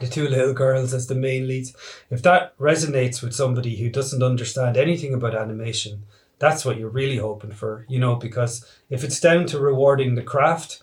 the 0.00 0.06
two 0.06 0.28
little 0.28 0.54
girls 0.54 0.94
as 0.94 1.08
the 1.08 1.14
main 1.14 1.46
leads, 1.46 1.74
if 2.10 2.22
that 2.22 2.56
resonates 2.58 3.22
with 3.22 3.34
somebody 3.34 3.76
who 3.76 3.90
doesn't 3.90 4.22
understand 4.22 4.76
anything 4.76 5.12
about 5.12 5.34
animation, 5.34 6.04
that's 6.38 6.64
what 6.64 6.76
you're 6.76 6.88
really 6.88 7.18
hoping 7.18 7.52
for, 7.52 7.84
you 7.88 7.98
know, 7.98 8.16
because 8.16 8.64
if 8.90 9.04
it's 9.04 9.20
down 9.20 9.46
to 9.46 9.60
rewarding 9.60 10.14
the 10.14 10.22
craft, 10.22 10.82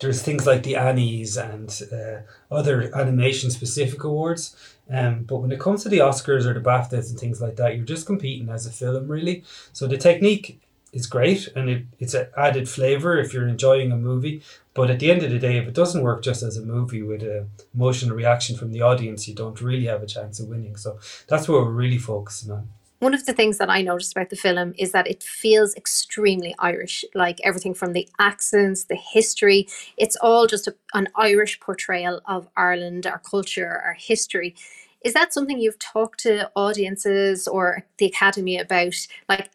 there's 0.00 0.22
things 0.22 0.46
like 0.46 0.62
the 0.62 0.76
Annies 0.76 1.36
and 1.36 1.82
uh, 1.92 2.54
other 2.54 2.90
animation 2.96 3.50
specific 3.50 4.02
awards. 4.02 4.56
Um, 4.90 5.24
but 5.24 5.36
when 5.36 5.52
it 5.52 5.60
comes 5.60 5.82
to 5.82 5.88
the 5.88 5.98
Oscars 5.98 6.46
or 6.46 6.54
the 6.54 6.60
BAFTAs 6.60 7.10
and 7.10 7.18
things 7.18 7.40
like 7.40 7.56
that, 7.56 7.76
you're 7.76 7.84
just 7.84 8.06
competing 8.06 8.48
as 8.48 8.66
a 8.66 8.72
film, 8.72 9.08
really. 9.08 9.44
So 9.72 9.86
the 9.86 9.98
technique 9.98 10.60
is 10.92 11.06
great 11.06 11.46
and 11.54 11.70
it, 11.70 11.84
it's 12.00 12.14
an 12.14 12.26
added 12.36 12.68
flavor 12.68 13.16
if 13.16 13.32
you're 13.32 13.46
enjoying 13.46 13.92
a 13.92 13.96
movie. 13.96 14.42
But 14.74 14.90
at 14.90 14.98
the 14.98 15.10
end 15.10 15.22
of 15.22 15.30
the 15.30 15.38
day, 15.38 15.58
if 15.58 15.68
it 15.68 15.74
doesn't 15.74 16.02
work 16.02 16.22
just 16.22 16.42
as 16.42 16.56
a 16.56 16.64
movie 16.64 17.02
with 17.02 17.22
a 17.22 17.46
emotional 17.74 18.16
reaction 18.16 18.56
from 18.56 18.72
the 18.72 18.82
audience, 18.82 19.28
you 19.28 19.34
don't 19.34 19.60
really 19.60 19.86
have 19.86 20.02
a 20.02 20.06
chance 20.06 20.40
of 20.40 20.48
winning. 20.48 20.76
So 20.76 20.98
that's 21.28 21.48
what 21.48 21.62
we're 21.62 21.70
really 21.70 21.98
focusing 21.98 22.50
on. 22.52 22.68
One 23.00 23.14
of 23.14 23.26
the 23.26 23.32
things 23.32 23.58
that 23.58 23.70
I 23.70 23.82
noticed 23.82 24.12
about 24.12 24.30
the 24.30 24.36
film 24.36 24.74
is 24.78 24.92
that 24.92 25.06
it 25.08 25.22
feels 25.22 25.74
extremely 25.74 26.54
Irish, 26.58 27.04
like 27.14 27.40
everything 27.42 27.74
from 27.74 27.94
the 27.94 28.08
accents, 28.18 28.84
the 28.84 28.94
history. 28.94 29.66
It's 29.96 30.16
all 30.16 30.46
just 30.46 30.68
a, 30.68 30.74
an 30.94 31.08
Irish 31.16 31.60
portrayal 31.60 32.20
of 32.26 32.48
Ireland, 32.56 33.06
our 33.06 33.18
culture, 33.18 33.80
our 33.84 33.96
history. 33.98 34.54
Is 35.02 35.14
that 35.14 35.32
something 35.32 35.58
you've 35.58 35.78
talked 35.78 36.20
to 36.20 36.50
audiences 36.54 37.48
or 37.48 37.86
the 37.96 38.06
Academy 38.06 38.58
about? 38.58 38.94
Like, 39.28 39.50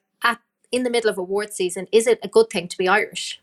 in 0.72 0.84
the 0.84 0.90
middle 0.90 1.10
of 1.10 1.18
award 1.18 1.54
season, 1.54 1.88
is 1.92 2.08
it 2.08 2.20
a 2.22 2.28
good 2.28 2.50
thing 2.50 2.68
to 2.68 2.78
be 2.78 2.88
Irish? 2.88 3.42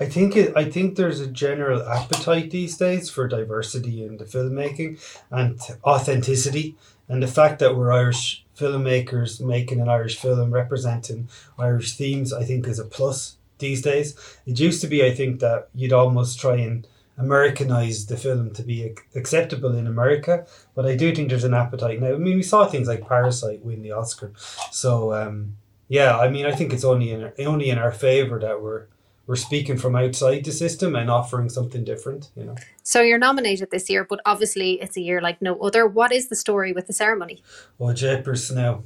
I 0.00 0.06
think 0.06 0.36
it, 0.36 0.56
I 0.56 0.64
think 0.64 0.96
there's 0.96 1.20
a 1.20 1.26
general 1.26 1.82
appetite 1.82 2.50
these 2.50 2.76
days 2.76 3.10
for 3.10 3.28
diversity 3.28 4.02
in 4.02 4.16
the 4.16 4.24
filmmaking 4.24 4.98
and 5.30 5.60
authenticity, 5.84 6.76
and 7.08 7.22
the 7.22 7.26
fact 7.28 7.58
that 7.58 7.76
we're 7.76 7.92
Irish 7.92 8.46
filmmakers 8.62 9.40
making 9.40 9.80
an 9.80 9.88
Irish 9.88 10.16
film 10.16 10.52
representing 10.52 11.28
Irish 11.58 11.96
themes, 11.96 12.32
I 12.32 12.44
think, 12.44 12.66
is 12.66 12.78
a 12.78 12.84
plus 12.84 13.36
these 13.58 13.82
days. 13.82 14.16
It 14.46 14.60
used 14.60 14.80
to 14.82 14.86
be, 14.86 15.04
I 15.04 15.14
think, 15.14 15.40
that 15.40 15.68
you'd 15.74 15.92
almost 15.92 16.38
try 16.38 16.56
and 16.56 16.86
Americanize 17.18 18.06
the 18.06 18.16
film 18.16 18.52
to 18.54 18.62
be 18.62 18.94
acceptable 19.14 19.74
in 19.74 19.86
America, 19.86 20.46
but 20.74 20.86
I 20.86 20.96
do 20.96 21.14
think 21.14 21.28
there's 21.28 21.44
an 21.44 21.54
appetite 21.54 22.00
now. 22.00 22.14
I 22.14 22.16
mean, 22.16 22.36
we 22.36 22.42
saw 22.42 22.66
things 22.66 22.88
like 22.88 23.06
Parasite 23.06 23.64
win 23.64 23.82
the 23.82 23.92
Oscar, 23.92 24.32
so 24.70 25.12
um, 25.12 25.56
yeah, 25.88 26.18
I 26.18 26.30
mean, 26.30 26.46
I 26.46 26.52
think 26.52 26.72
it's 26.72 26.84
only 26.84 27.10
in 27.10 27.30
only 27.40 27.68
in 27.68 27.78
our 27.78 27.92
favor 27.92 28.40
that 28.40 28.62
we're 28.62 28.86
we're 29.26 29.36
speaking 29.36 29.78
from 29.78 29.96
outside 29.96 30.44
the 30.44 30.52
system 30.52 30.96
and 30.96 31.10
offering 31.10 31.48
something 31.48 31.84
different. 31.84 32.30
You 32.36 32.44
know. 32.44 32.56
So 32.82 33.00
you're 33.02 33.18
nominated 33.18 33.70
this 33.70 33.88
year, 33.88 34.04
but 34.04 34.20
obviously 34.26 34.80
it's 34.80 34.96
a 34.96 35.00
year 35.00 35.20
like 35.20 35.40
no 35.40 35.58
other. 35.60 35.86
What 35.86 36.12
is 36.12 36.28
the 36.28 36.36
story 36.36 36.72
with 36.72 36.86
the 36.86 36.92
ceremony? 36.92 37.42
Oh, 37.78 37.92
Japers 37.92 38.50
now. 38.50 38.82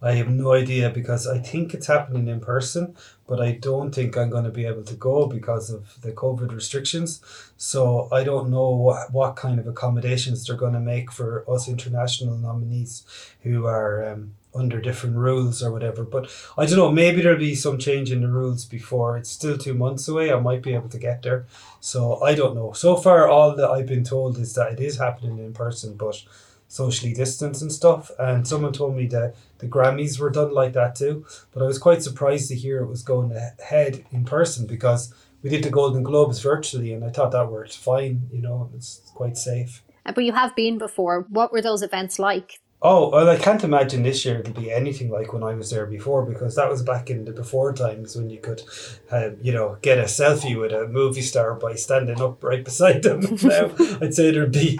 I 0.00 0.12
have 0.12 0.28
no 0.28 0.52
idea 0.52 0.90
because 0.90 1.26
I 1.26 1.38
think 1.38 1.74
it's 1.74 1.88
happening 1.88 2.28
in 2.28 2.38
person, 2.38 2.94
but 3.28 3.40
I 3.40 3.52
don't 3.52 3.94
think 3.94 4.16
I'm 4.16 4.30
going 4.30 4.44
to 4.44 4.50
be 4.50 4.64
able 4.64 4.84
to 4.84 4.94
go 4.94 5.26
because 5.26 5.70
of 5.70 6.00
the 6.00 6.12
COVID 6.12 6.52
restrictions. 6.52 7.20
So 7.58 8.08
I 8.10 8.24
don't 8.24 8.50
know 8.50 8.70
what, 8.70 9.12
what 9.12 9.36
kind 9.36 9.60
of 9.60 9.66
accommodations 9.66 10.46
they're 10.46 10.56
going 10.56 10.72
to 10.72 10.80
make 10.80 11.12
for 11.12 11.44
us 11.48 11.68
international 11.68 12.38
nominees 12.38 13.04
who 13.42 13.66
are 13.66 14.04
um, 14.08 14.34
under 14.54 14.80
different 14.80 15.16
rules 15.16 15.62
or 15.62 15.70
whatever. 15.70 16.04
But 16.04 16.30
I 16.56 16.64
don't 16.64 16.78
know, 16.78 16.90
maybe 16.90 17.20
there'll 17.20 17.38
be 17.38 17.54
some 17.54 17.78
change 17.78 18.10
in 18.10 18.22
the 18.22 18.28
rules 18.28 18.64
before. 18.64 19.18
It's 19.18 19.30
still 19.30 19.58
two 19.58 19.74
months 19.74 20.08
away. 20.08 20.32
I 20.32 20.40
might 20.40 20.62
be 20.62 20.74
able 20.74 20.88
to 20.88 20.98
get 20.98 21.22
there. 21.22 21.46
So 21.80 22.22
I 22.22 22.34
don't 22.34 22.54
know. 22.54 22.72
So 22.72 22.96
far, 22.96 23.28
all 23.28 23.54
that 23.54 23.70
I've 23.70 23.86
been 23.86 24.04
told 24.04 24.38
is 24.38 24.54
that 24.54 24.72
it 24.72 24.80
is 24.80 24.98
happening 24.98 25.38
in 25.38 25.52
person, 25.52 25.96
but 25.96 26.22
socially 26.68 27.14
distanced 27.14 27.62
and 27.62 27.72
stuff. 27.72 28.10
And 28.18 28.46
someone 28.46 28.72
told 28.72 28.94
me 28.94 29.06
that 29.08 29.34
the 29.58 29.66
Grammys 29.66 30.20
were 30.20 30.30
done 30.30 30.52
like 30.52 30.74
that 30.74 30.94
too. 30.94 31.26
But 31.52 31.62
I 31.62 31.66
was 31.66 31.78
quite 31.78 32.02
surprised 32.02 32.48
to 32.48 32.54
hear 32.54 32.80
it 32.80 32.88
was 32.88 33.02
going 33.02 33.32
ahead 33.32 34.04
in 34.12 34.24
person 34.24 34.66
because 34.66 35.12
we 35.42 35.50
did 35.50 35.64
the 35.64 35.70
Golden 35.70 36.02
Globes 36.02 36.40
virtually 36.40 36.92
and 36.92 37.04
I 37.04 37.10
thought 37.10 37.32
that 37.32 37.50
worked 37.50 37.76
fine, 37.76 38.28
you 38.32 38.42
know, 38.42 38.70
it's 38.74 39.00
quite 39.14 39.36
safe. 39.36 39.82
Uh, 40.04 40.12
but 40.12 40.24
you 40.24 40.32
have 40.32 40.54
been 40.54 40.78
before. 40.78 41.26
What 41.28 41.52
were 41.52 41.62
those 41.62 41.82
events 41.82 42.18
like? 42.18 42.60
Oh, 42.80 43.08
well, 43.08 43.28
I 43.28 43.36
can't 43.36 43.64
imagine 43.64 44.04
this 44.04 44.24
year 44.24 44.38
it'll 44.38 44.52
be 44.54 44.70
anything 44.70 45.10
like 45.10 45.32
when 45.32 45.42
I 45.42 45.54
was 45.54 45.70
there 45.70 45.84
before 45.84 46.24
because 46.24 46.54
that 46.54 46.70
was 46.70 46.80
back 46.80 47.10
in 47.10 47.24
the 47.24 47.32
before 47.32 47.72
times 47.72 48.14
when 48.14 48.30
you 48.30 48.38
could, 48.38 48.62
uh, 49.10 49.30
you 49.42 49.52
know, 49.52 49.78
get 49.82 49.98
a 49.98 50.02
selfie 50.04 50.56
with 50.56 50.70
a 50.70 50.86
movie 50.86 51.22
star 51.22 51.54
by 51.54 51.74
standing 51.74 52.20
up 52.20 52.42
right 52.44 52.64
beside 52.64 53.02
them. 53.02 53.20
now, 53.42 53.72
I'd 54.00 54.14
say 54.14 54.30
there'd 54.30 54.52
be 54.52 54.78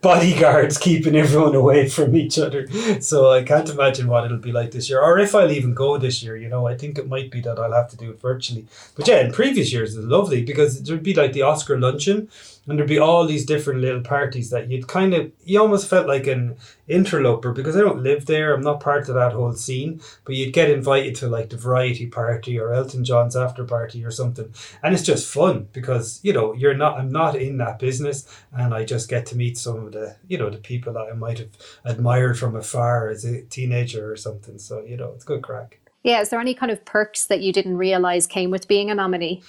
bodyguards 0.00 0.76
keeping 0.76 1.14
everyone 1.14 1.54
away 1.54 1.88
from 1.88 2.16
each 2.16 2.36
other. 2.36 2.66
So 3.00 3.30
I 3.30 3.44
can't 3.44 3.68
imagine 3.68 4.08
what 4.08 4.24
it'll 4.24 4.38
be 4.38 4.50
like 4.50 4.72
this 4.72 4.90
year, 4.90 5.00
or 5.00 5.20
if 5.20 5.32
I'll 5.32 5.52
even 5.52 5.72
go 5.72 5.98
this 5.98 6.24
year. 6.24 6.36
You 6.36 6.48
know, 6.48 6.66
I 6.66 6.76
think 6.76 6.98
it 6.98 7.08
might 7.08 7.30
be 7.30 7.40
that 7.42 7.60
I'll 7.60 7.72
have 7.72 7.90
to 7.90 7.96
do 7.96 8.10
it 8.10 8.20
virtually. 8.20 8.66
But 8.96 9.06
yeah, 9.06 9.20
in 9.20 9.30
previous 9.30 9.72
years, 9.72 9.96
it's 9.96 10.04
lovely 10.04 10.42
because 10.42 10.82
there'd 10.82 11.00
be 11.04 11.14
like 11.14 11.32
the 11.32 11.42
Oscar 11.42 11.78
luncheon 11.78 12.28
and 12.66 12.78
there'd 12.78 12.88
be 12.88 12.98
all 12.98 13.26
these 13.26 13.46
different 13.46 13.80
little 13.80 14.00
parties 14.00 14.50
that 14.50 14.70
you'd 14.70 14.88
kind 14.88 15.14
of 15.14 15.30
you 15.44 15.60
almost 15.60 15.88
felt 15.88 16.06
like 16.06 16.26
an 16.26 16.56
interloper 16.88 17.52
because 17.52 17.76
I 17.76 17.80
don't 17.80 18.02
live 18.02 18.26
there. 18.26 18.54
I'm 18.54 18.62
not 18.62 18.80
part 18.80 19.08
of 19.08 19.14
that 19.14 19.32
whole 19.32 19.52
scene, 19.52 20.00
but 20.24 20.34
you'd 20.34 20.52
get 20.52 20.70
invited 20.70 21.14
to 21.16 21.28
like 21.28 21.50
the 21.50 21.56
variety 21.56 22.06
party 22.06 22.58
or 22.58 22.72
Elton 22.72 23.04
John's 23.04 23.36
after 23.36 23.64
party 23.64 24.04
or 24.04 24.10
something, 24.10 24.52
and 24.82 24.94
it's 24.94 25.02
just 25.02 25.32
fun 25.32 25.68
because 25.72 26.20
you 26.22 26.32
know 26.32 26.52
you're 26.54 26.74
not. 26.74 26.98
I'm 26.98 27.12
not 27.12 27.36
in 27.36 27.58
that 27.58 27.78
business, 27.78 28.26
and 28.52 28.74
I 28.74 28.84
just 28.84 29.08
get 29.08 29.26
to 29.26 29.36
meet 29.36 29.58
some 29.58 29.86
of 29.86 29.92
the 29.92 30.16
you 30.26 30.38
know 30.38 30.50
the 30.50 30.58
people 30.58 30.92
that 30.94 31.08
I 31.10 31.12
might 31.12 31.38
have 31.38 31.50
admired 31.84 32.38
from 32.38 32.56
afar 32.56 33.08
as 33.08 33.24
a 33.24 33.42
teenager 33.42 34.10
or 34.10 34.16
something. 34.16 34.58
So 34.58 34.82
you 34.84 34.96
know 34.96 35.12
it's 35.14 35.24
good 35.24 35.42
crack. 35.42 35.80
Yeah, 36.02 36.20
is 36.20 36.28
there 36.28 36.38
any 36.38 36.54
kind 36.54 36.70
of 36.70 36.84
perks 36.84 37.26
that 37.26 37.40
you 37.40 37.52
didn't 37.52 37.78
realize 37.78 38.28
came 38.28 38.50
with 38.50 38.68
being 38.68 38.92
a 38.92 38.94
nominee? 38.94 39.42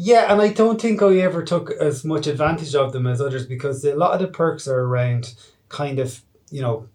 Yeah, 0.00 0.32
and 0.32 0.40
I 0.40 0.52
don't 0.52 0.80
think 0.80 1.02
I 1.02 1.16
ever 1.16 1.42
took 1.42 1.72
as 1.72 2.04
much 2.04 2.28
advantage 2.28 2.72
of 2.76 2.92
them 2.92 3.08
as 3.08 3.20
others 3.20 3.46
because 3.46 3.84
a 3.84 3.96
lot 3.96 4.12
of 4.12 4.20
the 4.20 4.28
perks 4.28 4.68
are 4.68 4.82
around 4.82 5.34
kind 5.70 5.98
of, 5.98 6.22
you 6.52 6.62
know, 6.62 6.86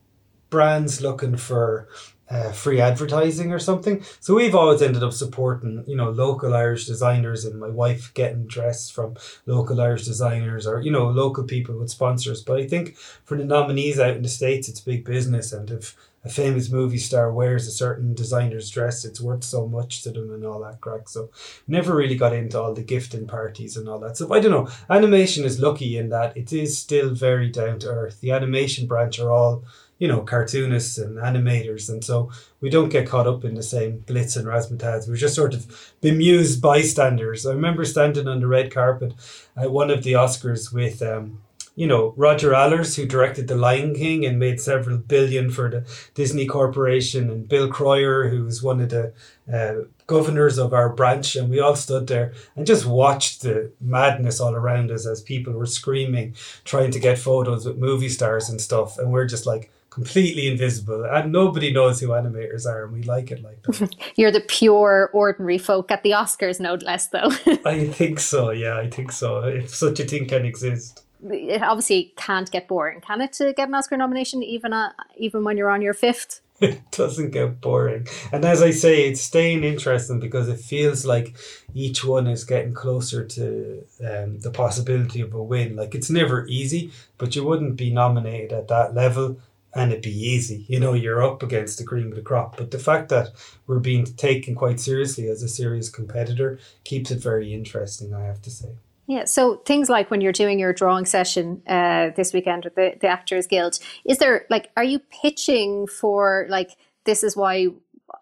brands 0.50 1.02
looking 1.02 1.36
for 1.36 1.90
uh, 2.30 2.54
free 2.54 2.80
advertising 2.80 3.52
or 3.52 3.60
something. 3.60 4.02
So 4.22 4.36
we've 4.36 4.56
always 4.56 4.82
ended 4.82 5.04
up 5.04 5.12
supporting, 5.12 5.84
you 5.86 5.98
know, 5.98 6.12
local 6.12 6.54
Irish 6.54 6.86
designers 6.86 7.44
and 7.44 7.60
my 7.60 7.68
wife 7.68 8.14
getting 8.14 8.48
dressed 8.48 8.94
from 8.94 9.18
local 9.46 9.82
Irish 9.82 10.06
designers 10.06 10.66
or, 10.66 10.80
you 10.80 10.90
know, 10.90 11.10
local 11.10 11.44
people 11.44 11.78
with 11.78 11.90
sponsors. 11.90 12.42
But 12.42 12.62
I 12.62 12.68
think 12.68 12.96
for 12.96 13.36
the 13.38 13.44
nominees 13.44 14.00
out 14.00 14.16
in 14.16 14.24
the 14.24 14.30
States, 14.30 14.70
it's 14.70 14.80
big 14.80 15.04
business. 15.04 15.52
And 15.52 15.70
if 15.72 15.98
a 16.24 16.30
famous 16.30 16.70
movie 16.70 16.98
star 16.98 17.32
wears 17.32 17.68
a 17.68 17.72
certain 17.72 18.14
designer's 18.14 18.70
dress, 18.70 19.04
it's 19.06 19.22
worth 19.22 19.44
so 19.44 19.68
much 19.68 20.04
to 20.04 20.12
them 20.12 20.32
and 20.34 20.46
all 20.46 20.62
that 20.62 20.82
crack. 20.82 21.10
So 21.10 21.30
never 21.68 21.96
really 21.96 22.16
got 22.16 22.34
into 22.34 22.62
all 22.62 22.74
the 22.74 22.84
gifting 22.84 23.28
parties 23.28 23.76
and 23.76 23.90
all 23.90 24.00
that 24.00 24.16
stuff. 24.16 24.32
I 24.32 24.40
don't 24.40 24.52
know. 24.52 24.70
Animation 24.90 25.44
is 25.44 25.60
lucky 25.60 25.98
in 25.98 26.10
that 26.10 26.36
it 26.38 26.54
is 26.54 26.78
still 26.78 27.14
very 27.14 27.50
down 27.50 27.80
to 27.80 27.90
earth. 27.90 28.22
The 28.22 28.32
animation 28.32 28.88
branch 28.88 29.20
are 29.20 29.32
all 29.32 29.64
you 30.00 30.08
know, 30.08 30.22
cartoonists 30.22 30.98
and 30.98 31.18
animators. 31.18 31.90
And 31.90 32.04
so 32.04 32.30
we 32.60 32.70
don't 32.70 32.90
get 32.90 33.08
caught 33.08 33.28
up 33.28 33.46
in 33.46 33.56
the 33.56 33.64
same 33.64 34.04
glitz 34.06 34.36
and 34.36 34.46
razzmatazz. 34.46 35.08
We're 35.08 35.16
just 35.16 35.36
sort 35.36 35.54
of 35.54 35.94
bemused 36.02 36.62
bystanders. 36.62 37.46
I 37.46 37.54
remember 37.54 37.86
standing 37.86 38.28
on 38.28 38.42
the 38.42 38.48
red 38.48 38.74
carpet 38.74 39.14
at 39.56 39.72
one 39.72 39.90
of 39.90 40.04
the 40.04 40.14
Oscars 40.14 40.74
with, 40.74 41.02
um, 41.02 41.43
you 41.76 41.88
know, 41.88 42.14
Roger 42.16 42.54
Allers, 42.54 42.96
who 42.96 43.06
directed 43.06 43.48
The 43.48 43.56
Lion 43.56 43.96
King 43.96 44.26
and 44.26 44.38
made 44.38 44.62
several 44.62 44.98
billion 44.98 45.50
for 45.50 45.70
the 45.70 45.86
Disney 46.14 46.46
Corporation, 46.46 47.30
and 47.32 47.50
Bill 47.50 47.68
Kroyer, 47.68 48.30
who 48.30 48.44
was 48.44 48.62
one 48.62 48.80
of 48.80 48.90
the 48.90 49.14
uh, 49.52 49.86
governors 50.06 50.60
of 50.60 50.74
our 50.74 50.90
branch. 50.90 51.36
And 51.36 51.50
we 51.50 51.60
all 51.60 51.76
stood 51.76 52.08
there 52.08 52.34
and 52.56 52.68
just 52.68 52.86
watched 52.86 53.42
the 53.42 53.72
madness 53.82 54.40
all 54.40 54.54
around 54.54 54.92
us 54.92 55.08
as 55.08 55.22
people 55.22 55.54
were 55.54 55.66
screaming, 55.66 56.36
trying 56.64 56.92
to 56.92 57.00
get 57.00 57.18
photos 57.18 57.66
with 57.66 57.78
movie 57.78 58.10
stars 58.10 58.50
and 58.50 58.62
stuff. 58.62 59.00
And 59.00 59.12
we're 59.12 59.28
just 59.28 59.46
like, 59.46 59.72
completely 59.94 60.48
invisible 60.48 61.06
and 61.06 61.32
nobody 61.32 61.72
knows 61.72 62.00
who 62.00 62.08
animators 62.08 62.66
are 62.66 62.86
and 62.86 62.94
we 62.94 63.04
like 63.04 63.30
it 63.30 63.44
like 63.44 63.62
that. 63.62 63.96
You're 64.16 64.32
the 64.32 64.40
pure 64.40 65.12
ordinary 65.14 65.60
folk 65.60 65.92
at 65.92 66.02
the 66.02 66.12
Oscars 66.12 66.60
no 66.60 66.74
less 66.74 67.08
though. 67.10 67.30
I 67.64 67.86
think 67.90 68.20
so, 68.20 68.50
yeah, 68.50 68.80
I 68.80 68.90
think 68.90 69.12
so. 69.12 69.44
If 69.44 69.76
such 69.76 70.00
a 70.00 70.06
thing 70.06 70.26
can 70.26 70.46
exist. 70.48 71.03
It 71.30 71.62
obviously 71.62 72.14
can't 72.18 72.50
get 72.52 72.68
boring, 72.68 73.02
can 73.02 73.22
it 73.22 73.34
to 73.34 73.54
get 73.54 73.68
an 73.68 73.76
Oscar 73.76 73.98
nomination 73.98 74.44
even 74.44 74.74
uh, 74.74 74.92
even 75.16 75.44
when 75.44 75.58
you're 75.58 75.70
on 75.70 75.82
your 75.82 75.94
fifth? 75.94 76.42
It 76.62 76.92
doesn't 76.92 77.32
get 77.32 77.60
boring. 77.60 78.08
And 78.32 78.46
as 78.46 78.62
I 78.62 78.72
say, 78.72 79.10
it's 79.10 79.20
staying 79.20 79.66
interesting 79.66 80.22
because 80.22 80.48
it 80.48 80.60
feels 80.60 81.06
like 81.06 81.36
each 81.74 82.06
one 82.06 82.26
is 82.26 82.46
getting 82.46 82.74
closer 82.74 83.26
to 83.26 83.86
um, 84.08 84.40
the 84.40 84.52
possibility 84.52 85.20
of 85.20 85.34
a 85.34 85.44
win. 85.44 85.76
Like 85.76 85.94
it's 85.94 86.10
never 86.10 86.46
easy, 86.48 86.92
but 87.18 87.36
you 87.36 87.44
wouldn't 87.44 87.76
be 87.76 87.92
nominated 87.92 88.54
at 88.54 88.70
that 88.70 88.94
level 88.94 89.40
and 89.76 89.92
it'd 89.92 90.04
be 90.04 90.12
easy. 90.12 90.66
You 90.68 90.80
know, 90.80 90.94
you're 90.94 91.24
up 91.24 91.42
against 91.44 91.80
the 91.80 91.84
cream 91.84 92.10
of 92.10 92.16
the 92.16 92.22
crop. 92.22 92.58
But 92.58 92.72
the 92.72 92.80
fact 92.80 93.10
that 93.10 93.32
we're 93.66 93.80
being 93.80 94.06
taken 94.06 94.56
quite 94.56 94.80
seriously 94.80 95.28
as 95.28 95.42
a 95.42 95.50
serious 95.50 95.90
competitor 95.90 96.60
keeps 96.84 97.12
it 97.12 97.20
very 97.20 97.54
interesting, 97.54 98.14
I 98.14 98.24
have 98.24 98.42
to 98.44 98.52
say. 98.52 98.76
Yeah, 99.06 99.26
so 99.26 99.58
things 99.66 99.90
like 99.90 100.10
when 100.10 100.22
you're 100.22 100.32
doing 100.32 100.60
your 100.60 100.72
drawing 100.72 101.06
session 101.06 101.62
uh, 101.68 102.12
this 102.16 102.34
weekend 102.34 102.64
with 102.64 102.76
the, 102.76 102.94
the 103.02 103.08
Actors 103.08 103.48
Guild, 103.48 103.80
is 104.06 104.18
there 104.18 104.46
like, 104.50 104.72
are 104.78 104.84
you 104.84 105.00
pitching 105.00 105.88
for 105.88 106.46
like, 106.50 106.72
this 107.04 107.24
is 107.24 107.36
why 107.36 107.68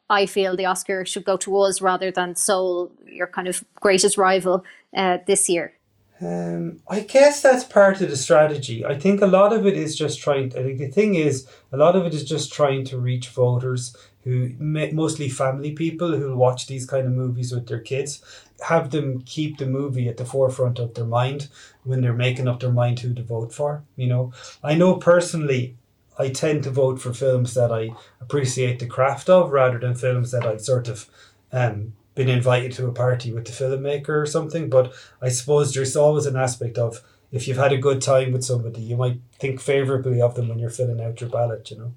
I 0.10 0.26
feel 0.26 0.56
the 0.56 0.66
Oscar 0.66 1.06
should 1.06 1.24
go 1.24 1.38
to 1.38 1.56
us 1.58 1.82
rather 1.82 2.10
than 2.12 2.36
Soul, 2.36 2.92
your 3.06 3.28
kind 3.28 3.48
of 3.48 3.64
greatest 3.76 4.18
rival 4.18 4.66
uh, 4.96 5.20
this 5.28 5.50
year? 5.50 5.74
Um, 6.20 6.82
I 6.88 7.00
guess 7.00 7.42
that's 7.42 7.64
part 7.64 8.00
of 8.02 8.10
the 8.10 8.16
strategy. 8.16 8.86
I 8.86 8.98
think 8.98 9.22
a 9.22 9.28
lot 9.28 9.54
of 9.54 9.66
it 9.66 9.76
is 9.76 9.96
just 9.96 10.20
trying. 10.20 10.56
I 10.56 10.62
think 10.64 10.78
the 10.78 10.88
thing 10.88 11.16
is, 11.16 11.48
a 11.72 11.78
lot 11.78 11.96
of 11.96 12.06
it 12.06 12.14
is 12.14 12.24
just 12.24 12.54
trying 12.54 12.86
to 12.86 13.00
reach 13.00 13.30
voters 13.30 13.96
who 14.24 14.52
mostly 14.60 15.30
family 15.30 15.72
people 15.72 16.16
who 16.18 16.36
watch 16.36 16.68
these 16.68 16.86
kind 16.86 17.08
of 17.08 17.14
movies 17.14 17.52
with 17.52 17.68
their 17.68 17.80
kids, 17.80 18.22
have 18.68 18.92
them 18.92 19.22
keep 19.24 19.58
the 19.58 19.66
movie 19.66 20.08
at 20.08 20.18
the 20.18 20.26
forefront 20.26 20.80
of 20.80 20.94
their 20.94 21.06
mind 21.06 21.48
when 21.84 22.02
they're 22.02 22.14
making 22.14 22.48
up 22.48 22.60
their 22.60 22.72
mind 22.72 23.00
who 23.00 23.14
to 23.14 23.24
vote 23.24 23.54
for. 23.54 23.84
You 23.96 24.08
know, 24.08 24.34
I 24.64 24.76
know 24.76 24.96
personally, 24.96 25.76
I 26.20 26.30
tend 26.30 26.64
to 26.64 26.70
vote 26.70 27.02
for 27.02 27.14
films 27.14 27.56
that 27.56 27.72
I 27.72 27.90
appreciate 28.20 28.80
the 28.80 28.86
craft 28.86 29.30
of 29.30 29.52
rather 29.52 29.80
than 29.80 29.96
films 29.96 30.32
that 30.32 30.46
i've 30.46 30.62
sort 30.62 30.88
of 30.88 31.10
um, 31.52 31.94
been 32.14 32.30
invited 32.30 32.74
to 32.74 32.88
a 32.88 32.92
party 32.92 33.32
with 33.32 33.46
the 33.46 33.52
filmmaker 33.52 34.10
or 34.10 34.26
something. 34.26 34.70
But 34.70 34.94
I 35.22 35.30
suppose 35.30 35.74
there's 35.74 35.96
always 35.96 36.26
an 36.26 36.36
aspect 36.36 36.78
of 36.78 37.02
if 37.32 37.48
you've 37.48 37.58
had 37.58 37.72
a 37.72 37.78
good 37.78 38.02
time 38.02 38.34
with 38.34 38.44
somebody, 38.44 38.82
you 38.82 38.98
might 38.98 39.20
think 39.40 39.60
favorably 39.62 40.22
of 40.22 40.36
them 40.36 40.50
when 40.50 40.60
you're 40.60 40.70
filling 40.70 41.02
out 41.02 41.22
your 41.22 41.30
ballot, 41.30 41.72
you 41.72 41.78
know. 41.78 41.94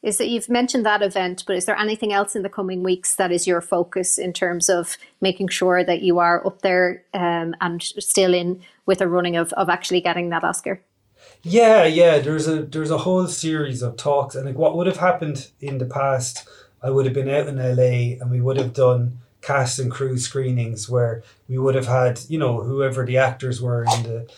Is 0.00 0.18
that 0.18 0.28
you've 0.28 0.48
mentioned 0.48 0.86
that 0.86 1.02
event, 1.02 1.42
but 1.44 1.56
is 1.56 1.64
there 1.64 1.76
anything 1.76 2.12
else 2.12 2.36
in 2.36 2.42
the 2.42 2.48
coming 2.48 2.84
weeks 2.84 3.16
that 3.16 3.32
is 3.32 3.48
your 3.48 3.60
focus 3.60 4.16
in 4.16 4.32
terms 4.32 4.68
of 4.68 4.96
making 5.20 5.48
sure 5.48 5.82
that 5.82 6.02
you 6.02 6.20
are 6.20 6.46
up 6.46 6.62
there 6.62 7.02
um, 7.14 7.56
and 7.60 7.82
still 7.82 8.32
in 8.32 8.60
with 8.86 9.00
a 9.00 9.08
running 9.08 9.36
of, 9.36 9.52
of 9.54 9.68
actually 9.68 10.00
getting 10.00 10.30
that 10.30 10.44
Oscar? 10.44 10.80
Yeah, 11.42 11.84
yeah. 11.84 12.18
There's 12.20 12.46
a 12.46 12.62
there's 12.62 12.90
a 12.90 12.98
whole 12.98 13.26
series 13.26 13.82
of 13.82 13.96
talks, 13.96 14.34
and 14.34 14.46
like 14.46 14.56
what 14.56 14.76
would 14.76 14.86
have 14.86 14.98
happened 14.98 15.50
in 15.60 15.78
the 15.78 15.86
past, 15.86 16.48
I 16.82 16.90
would 16.90 17.04
have 17.04 17.14
been 17.14 17.28
out 17.28 17.48
in 17.48 17.56
LA, 17.56 18.20
and 18.20 18.30
we 18.30 18.40
would 18.40 18.56
have 18.56 18.72
done 18.72 19.18
cast 19.40 19.78
and 19.78 19.90
crew 19.90 20.18
screenings 20.18 20.88
where 20.88 21.22
we 21.48 21.58
would 21.58 21.74
have 21.74 21.86
had 21.86 22.20
you 22.28 22.38
know 22.38 22.60
whoever 22.60 23.04
the 23.04 23.18
actors 23.18 23.62
were 23.62 23.84
in 23.84 24.02
the 24.02 24.30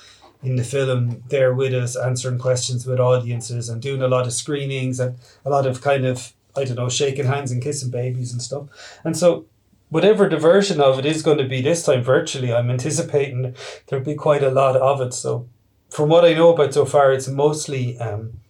in 0.43 0.57
the 0.57 0.65
film 0.65 1.23
there 1.29 1.53
with 1.53 1.75
us 1.75 1.97
answering 1.97 2.39
questions 2.39 2.87
with 2.87 2.99
audiences 2.99 3.69
and 3.69 3.83
doing 3.83 4.03
a 4.03 4.09
lot 4.09 4.27
of 4.27 4.33
screenings 4.33 4.99
and 4.99 5.19
a 5.45 5.51
lot 5.51 5.67
of 5.67 5.83
kind 5.83 6.07
of 6.07 6.33
I 6.57 6.65
don't 6.65 6.77
know 6.77 6.89
shaking 6.89 7.27
hands 7.27 7.53
and 7.53 7.63
kissing 7.63 7.91
babies 7.91 8.33
and 8.33 8.43
stuff. 8.43 8.69
And 9.05 9.17
so 9.17 9.47
whatever 9.89 10.29
the 10.29 10.39
version 10.39 10.81
of 10.81 10.99
it 10.99 11.07
is 11.07 11.23
going 11.23 11.39
to 11.39 11.49
be 11.49 11.61
this 11.61 11.85
time 11.85 12.03
virtually 12.03 12.53
I'm 12.53 12.71
anticipating 12.71 13.55
there'll 13.87 14.05
be 14.05 14.15
quite 14.15 14.43
a 14.43 14.51
lot 14.51 14.77
of 14.77 15.01
it. 15.01 15.13
So 15.15 15.49
from 15.91 16.09
what 16.09 16.25
I 16.25 16.35
know 16.35 16.55
about 16.55 16.75
so 16.75 16.85
far 16.85 17.13
it's 17.13 17.29
mostly 17.29 17.99
um, 17.99 18.41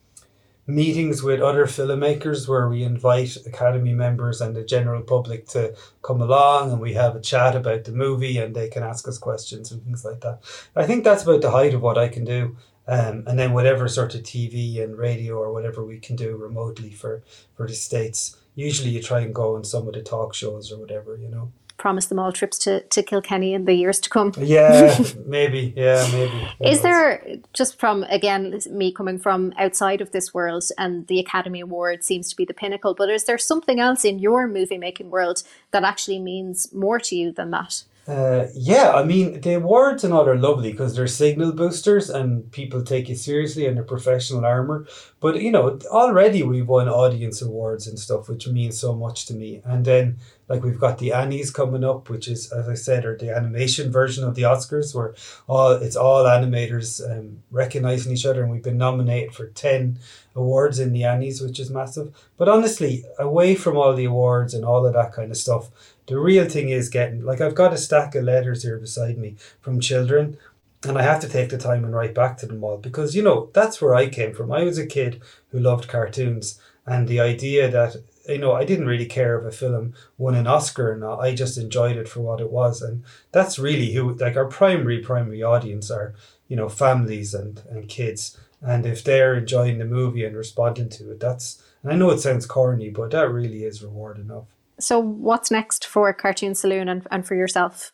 meetings 0.66 1.22
with 1.22 1.40
other 1.40 1.66
filmmakers 1.66 2.48
where 2.48 2.68
we 2.68 2.82
invite 2.82 3.36
academy 3.46 3.92
members 3.92 4.40
and 4.40 4.54
the 4.54 4.64
general 4.64 5.02
public 5.02 5.46
to 5.48 5.74
come 6.02 6.20
along 6.20 6.70
and 6.70 6.80
we 6.80 6.94
have 6.94 7.16
a 7.16 7.20
chat 7.20 7.56
about 7.56 7.84
the 7.84 7.92
movie 7.92 8.38
and 8.38 8.54
they 8.54 8.68
can 8.68 8.82
ask 8.82 9.08
us 9.08 9.18
questions 9.18 9.72
and 9.72 9.82
things 9.82 10.04
like 10.04 10.20
that. 10.20 10.40
I 10.76 10.86
think 10.86 11.04
that's 11.04 11.24
about 11.24 11.42
the 11.42 11.50
height 11.50 11.74
of 11.74 11.82
what 11.82 11.98
I 11.98 12.08
can 12.08 12.24
do. 12.24 12.56
Um, 12.88 13.22
and 13.28 13.38
then 13.38 13.52
whatever 13.52 13.86
sort 13.86 14.16
of 14.16 14.22
TV 14.22 14.82
and 14.82 14.98
radio 14.98 15.36
or 15.36 15.52
whatever 15.52 15.84
we 15.84 16.00
can 16.00 16.16
do 16.16 16.36
remotely 16.36 16.90
for, 16.90 17.22
for 17.54 17.68
the 17.68 17.74
States. 17.74 18.36
Usually 18.56 18.90
you 18.90 19.00
try 19.00 19.20
and 19.20 19.32
go 19.32 19.54
on 19.54 19.62
some 19.62 19.86
of 19.86 19.94
the 19.94 20.02
talk 20.02 20.34
shows 20.34 20.72
or 20.72 20.78
whatever, 20.78 21.16
you 21.16 21.28
know 21.28 21.52
promise 21.80 22.06
them 22.06 22.18
all 22.18 22.30
trips 22.30 22.58
to, 22.58 22.82
to 22.82 23.02
Kilkenny 23.02 23.54
in 23.54 23.64
the 23.64 23.72
years 23.72 23.98
to 24.00 24.10
come. 24.10 24.32
Yeah, 24.38 24.96
maybe. 25.26 25.72
Yeah, 25.74 26.06
maybe. 26.12 26.48
Is 26.60 26.82
there, 26.82 27.24
just 27.54 27.80
from, 27.80 28.04
again, 28.04 28.60
me 28.70 28.92
coming 28.92 29.18
from 29.18 29.52
outside 29.58 30.00
of 30.00 30.12
this 30.12 30.34
world 30.34 30.64
and 30.76 31.06
the 31.06 31.18
Academy 31.18 31.60
Award 31.60 32.04
seems 32.04 32.28
to 32.28 32.36
be 32.36 32.44
the 32.44 32.54
pinnacle, 32.54 32.94
but 32.94 33.08
is 33.08 33.24
there 33.24 33.38
something 33.38 33.80
else 33.80 34.04
in 34.04 34.18
your 34.18 34.46
movie 34.46 34.78
making 34.78 35.10
world 35.10 35.42
that 35.70 35.82
actually 35.82 36.18
means 36.18 36.70
more 36.72 37.00
to 37.00 37.16
you 37.16 37.32
than 37.32 37.50
that? 37.50 37.82
Uh, 38.10 38.48
yeah, 38.54 38.92
I 38.92 39.04
mean, 39.04 39.40
the 39.40 39.54
awards 39.54 40.02
and 40.02 40.12
all 40.12 40.28
are 40.28 40.36
lovely 40.36 40.72
because 40.72 40.96
they're 40.96 41.06
signal 41.06 41.52
boosters 41.52 42.10
and 42.10 42.50
people 42.50 42.82
take 42.82 43.08
you 43.08 43.14
seriously 43.14 43.66
and 43.66 43.76
they're 43.76 43.84
professional 43.84 44.44
armor. 44.44 44.86
But, 45.20 45.40
you 45.40 45.52
know, 45.52 45.78
already 45.86 46.42
we've 46.42 46.66
won 46.66 46.88
audience 46.88 47.40
awards 47.40 47.86
and 47.86 47.98
stuff, 47.98 48.28
which 48.28 48.48
means 48.48 48.80
so 48.80 48.94
much 48.94 49.26
to 49.26 49.34
me. 49.34 49.62
And 49.64 49.84
then, 49.84 50.18
like, 50.50 50.64
we've 50.64 50.80
got 50.80 50.98
the 50.98 51.12
Annies 51.12 51.52
coming 51.52 51.84
up, 51.84 52.10
which 52.10 52.26
is, 52.26 52.50
as 52.50 52.68
I 52.68 52.74
said, 52.74 53.04
are 53.04 53.16
the 53.16 53.34
animation 53.34 53.92
version 53.92 54.24
of 54.24 54.34
the 54.34 54.42
Oscars, 54.42 54.94
where 54.94 55.14
all 55.46 55.70
it's 55.70 55.94
all 55.94 56.24
animators 56.24 57.00
um, 57.08 57.44
recognizing 57.52 58.12
each 58.12 58.26
other. 58.26 58.42
And 58.42 58.50
we've 58.50 58.62
been 58.62 58.76
nominated 58.76 59.32
for 59.32 59.46
10 59.46 60.00
awards 60.34 60.80
in 60.80 60.92
the 60.92 61.04
Annies, 61.04 61.40
which 61.40 61.60
is 61.60 61.70
massive. 61.70 62.12
But 62.36 62.48
honestly, 62.48 63.04
away 63.16 63.54
from 63.54 63.76
all 63.76 63.94
the 63.94 64.06
awards 64.06 64.52
and 64.52 64.64
all 64.64 64.84
of 64.84 64.92
that 64.94 65.12
kind 65.12 65.30
of 65.30 65.36
stuff, 65.36 65.70
the 66.06 66.18
real 66.18 66.48
thing 66.48 66.70
is 66.70 66.88
getting 66.88 67.24
like 67.24 67.40
I've 67.40 67.54
got 67.54 67.72
a 67.72 67.78
stack 67.78 68.16
of 68.16 68.24
letters 68.24 68.64
here 68.64 68.78
beside 68.78 69.16
me 69.16 69.36
from 69.60 69.78
children 69.78 70.36
and 70.84 70.98
I 70.98 71.02
have 71.02 71.20
to 71.20 71.28
take 71.28 71.50
the 71.50 71.58
time 71.58 71.84
and 71.84 71.94
write 71.94 72.14
back 72.14 72.38
to 72.38 72.46
them 72.46 72.64
all 72.64 72.78
because 72.78 73.14
you 73.14 73.22
know 73.22 73.50
that's 73.52 73.80
where 73.80 73.94
I 73.94 74.08
came 74.08 74.34
from. 74.34 74.50
I 74.50 74.64
was 74.64 74.78
a 74.78 74.86
kid 74.86 75.22
who 75.50 75.60
loved 75.60 75.88
cartoons 75.88 76.60
and 76.86 77.06
the 77.06 77.20
idea 77.20 77.70
that 77.70 77.96
you 78.28 78.38
know 78.38 78.52
I 78.52 78.64
didn't 78.64 78.86
really 78.86 79.06
care 79.06 79.38
if 79.38 79.44
a 79.44 79.56
film 79.56 79.94
won 80.18 80.34
an 80.34 80.46
Oscar 80.46 80.92
or 80.92 80.96
not. 80.96 81.20
I 81.20 81.34
just 81.34 81.58
enjoyed 81.58 81.96
it 81.96 82.08
for 82.08 82.20
what 82.20 82.40
it 82.40 82.50
was 82.50 82.82
and 82.82 83.04
that's 83.32 83.58
really 83.58 83.92
who 83.92 84.14
like 84.14 84.36
our 84.36 84.46
primary 84.46 85.00
primary 85.00 85.42
audience 85.42 85.90
are 85.90 86.14
you 86.48 86.56
know 86.56 86.68
families 86.68 87.34
and 87.34 87.62
and 87.70 87.88
kids 87.88 88.38
and 88.60 88.84
if 88.84 89.02
they're 89.02 89.36
enjoying 89.36 89.78
the 89.78 89.84
movie 89.84 90.24
and 90.24 90.36
responding 90.36 90.88
to 90.90 91.12
it 91.12 91.20
that's 91.20 91.62
and 91.82 91.92
I 91.92 91.96
know 91.96 92.10
it 92.10 92.20
sounds 92.20 92.46
corny 92.46 92.90
but 92.90 93.10
that 93.12 93.30
really 93.30 93.64
is 93.64 93.82
reward 93.82 94.18
enough. 94.18 94.46
So, 94.80 94.98
what's 94.98 95.50
next 95.50 95.86
for 95.86 96.12
Cartoon 96.12 96.54
Saloon 96.54 96.88
and, 96.88 97.06
and 97.10 97.26
for 97.26 97.34
yourself? 97.34 97.92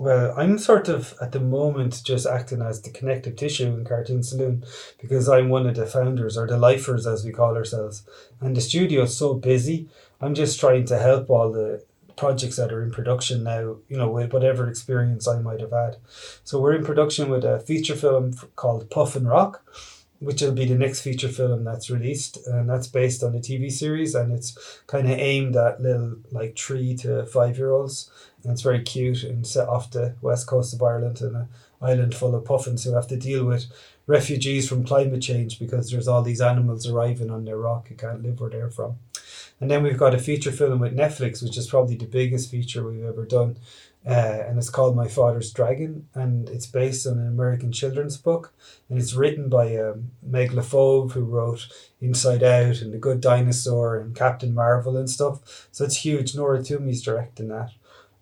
Well, 0.00 0.32
I'm 0.34 0.56
sort 0.56 0.88
of 0.88 1.12
at 1.20 1.32
the 1.32 1.40
moment 1.40 2.00
just 2.02 2.26
acting 2.26 2.62
as 2.62 2.80
the 2.80 2.88
connective 2.88 3.36
tissue 3.36 3.66
in 3.66 3.84
Cartoon 3.84 4.22
Saloon 4.22 4.64
because 4.98 5.28
I'm 5.28 5.50
one 5.50 5.66
of 5.66 5.76
the 5.76 5.84
founders 5.84 6.38
or 6.38 6.46
the 6.46 6.56
lifers 6.56 7.06
as 7.06 7.22
we 7.22 7.32
call 7.32 7.54
ourselves. 7.54 8.02
And 8.40 8.56
the 8.56 8.62
studio 8.62 9.02
is 9.02 9.14
so 9.14 9.34
busy. 9.34 9.90
I'm 10.18 10.34
just 10.34 10.58
trying 10.58 10.86
to 10.86 10.98
help 10.98 11.28
all 11.28 11.52
the 11.52 11.84
projects 12.16 12.56
that 12.56 12.72
are 12.72 12.82
in 12.82 12.90
production 12.90 13.44
now, 13.44 13.76
you 13.90 13.98
know, 13.98 14.08
with 14.08 14.32
whatever 14.32 14.70
experience 14.70 15.28
I 15.28 15.38
might 15.40 15.60
have 15.60 15.72
had. 15.72 15.98
So 16.44 16.58
we're 16.58 16.76
in 16.76 16.84
production 16.86 17.28
with 17.28 17.44
a 17.44 17.60
feature 17.60 17.94
film 17.94 18.32
called 18.56 18.88
Puffin 18.88 19.26
Rock, 19.26 19.62
which 20.20 20.40
will 20.40 20.52
be 20.52 20.66
the 20.66 20.76
next 20.76 21.00
feature 21.00 21.28
film 21.28 21.64
that's 21.64 21.90
released, 21.90 22.46
and 22.46 22.68
that's 22.68 22.86
based 22.86 23.22
on 23.22 23.34
a 23.34 23.38
TV 23.38 23.70
series, 23.72 24.14
and 24.14 24.32
it's 24.32 24.80
kind 24.86 25.10
of 25.10 25.18
aimed 25.18 25.56
at 25.56 25.80
little 25.80 26.16
like 26.30 26.56
three 26.56 26.94
to 26.96 27.24
five 27.26 27.58
year 27.58 27.70
olds, 27.70 28.10
and 28.42 28.52
it's 28.52 28.62
very 28.62 28.82
cute 28.82 29.22
and 29.22 29.46
set 29.46 29.68
off 29.68 29.90
the 29.90 30.14
west 30.20 30.46
coast 30.46 30.74
of 30.74 30.82
Ireland 30.82 31.20
in 31.20 31.34
an 31.34 31.48
island 31.80 32.14
full 32.14 32.34
of 32.34 32.44
puffins 32.44 32.84
who 32.84 32.94
have 32.94 33.06
to 33.08 33.16
deal 33.16 33.44
with 33.44 33.66
refugees 34.06 34.68
from 34.68 34.84
climate 34.84 35.22
change 35.22 35.58
because 35.58 35.90
there's 35.90 36.08
all 36.08 36.22
these 36.22 36.40
animals 36.40 36.86
arriving 36.86 37.30
on 37.30 37.44
their 37.44 37.56
rock 37.56 37.88
who 37.88 37.94
can't 37.94 38.22
live 38.22 38.40
where 38.40 38.50
they're 38.50 38.70
from. 38.70 38.96
And 39.60 39.70
then 39.70 39.82
we've 39.82 39.98
got 39.98 40.14
a 40.14 40.18
feature 40.18 40.52
film 40.52 40.80
with 40.80 40.96
Netflix, 40.96 41.42
which 41.42 41.58
is 41.58 41.68
probably 41.68 41.96
the 41.96 42.06
biggest 42.06 42.50
feature 42.50 42.82
we've 42.82 43.04
ever 43.04 43.26
done. 43.26 43.58
Uh, 44.06 44.44
and 44.48 44.56
it's 44.56 44.70
called 44.70 44.96
My 44.96 45.06
Father's 45.06 45.52
Dragon, 45.52 46.08
and 46.14 46.48
it's 46.48 46.64
based 46.64 47.06
on 47.06 47.18
an 47.18 47.28
American 47.28 47.70
children's 47.70 48.16
book, 48.16 48.54
and 48.88 48.98
it's 48.98 49.12
written 49.12 49.50
by 49.50 49.76
um, 49.76 50.12
Meg 50.22 50.52
LeFauve, 50.52 51.12
who 51.12 51.22
wrote 51.22 51.68
Inside 52.00 52.42
Out 52.42 52.80
and 52.80 52.94
The 52.94 52.98
Good 52.98 53.20
Dinosaur 53.20 53.98
and 53.98 54.16
Captain 54.16 54.54
Marvel 54.54 54.96
and 54.96 55.10
stuff. 55.10 55.68
So 55.70 55.84
it's 55.84 56.02
huge. 56.02 56.34
Nora 56.34 56.60
Twomey's 56.60 57.02
directing 57.02 57.48
that. 57.48 57.72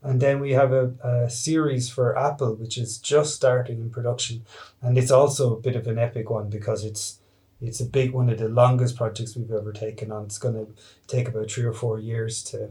And 0.03 0.21
then 0.21 0.41
we 0.41 0.53
have 0.53 0.73
a, 0.73 0.93
a 1.03 1.31
series 1.31 1.91
for 1.91 2.17
Apple, 2.17 2.55
which 2.55 2.79
is 2.79 2.99
just 2.99 3.35
starting 3.35 3.81
in 3.81 3.91
production, 3.91 4.45
and 4.81 4.97
it's 4.97 5.11
also 5.11 5.57
a 5.57 5.61
bit 5.61 5.75
of 5.75 5.87
an 5.89 5.99
epic 5.99 6.31
one 6.31 6.49
because 6.49 6.85
it's 6.85 7.19
it's 7.61 7.81
a 7.81 7.85
big 7.85 8.13
one 8.13 8.31
of 8.31 8.39
the 8.39 8.49
longest 8.49 8.97
projects 8.97 9.37
we've 9.37 9.51
ever 9.51 9.73
taken 9.73 10.13
on. 10.13 10.25
It's 10.25 10.39
going 10.39 10.55
to 10.55 10.69
take 11.09 11.29
about 11.29 11.51
three 11.51 11.65
or 11.65 11.73
four 11.73 11.99
years 11.99 12.45
to 12.45 12.71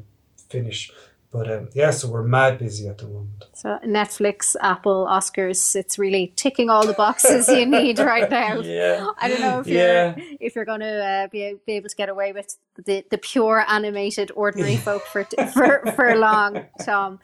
finish. 0.49 0.91
But 1.29 1.51
um, 1.51 1.69
yeah, 1.73 1.91
so 1.91 2.07
we're 2.09 2.23
mad 2.23 2.57
busy 2.57 2.87
at 2.87 2.97
the 2.99 3.05
moment. 3.07 3.43
So 3.53 3.77
Netflix, 3.85 4.55
Apple, 4.61 5.05
Oscars, 5.09 5.75
it's 5.75 5.99
really 5.99 6.31
ticking 6.37 6.69
all 6.69 6.85
the 6.87 6.93
boxes 6.93 7.49
you 7.49 7.65
need 7.65 7.99
right 7.99 8.29
now. 8.29 8.61
Yeah. 8.61 9.07
I 9.19 9.27
don't 9.27 9.41
know 9.41 9.59
if 9.59 9.67
Yeah. 9.67 10.15
you're 10.17 10.25
if 10.39 10.55
you're 10.55 10.65
going 10.65 10.79
to 10.79 11.05
uh, 11.05 11.27
be, 11.27 11.55
be 11.65 11.73
able 11.73 11.89
to 11.89 11.95
get 11.95 12.07
away 12.09 12.31
with 12.31 12.55
the, 12.85 13.03
the 13.11 13.17
pure 13.17 13.65
animated 13.67 14.31
ordinary 14.35 14.77
folk 14.87 15.05
for 15.05 15.25
for 15.53 15.83
for 15.95 16.15
long, 16.15 16.65
Tomm. 16.81 17.19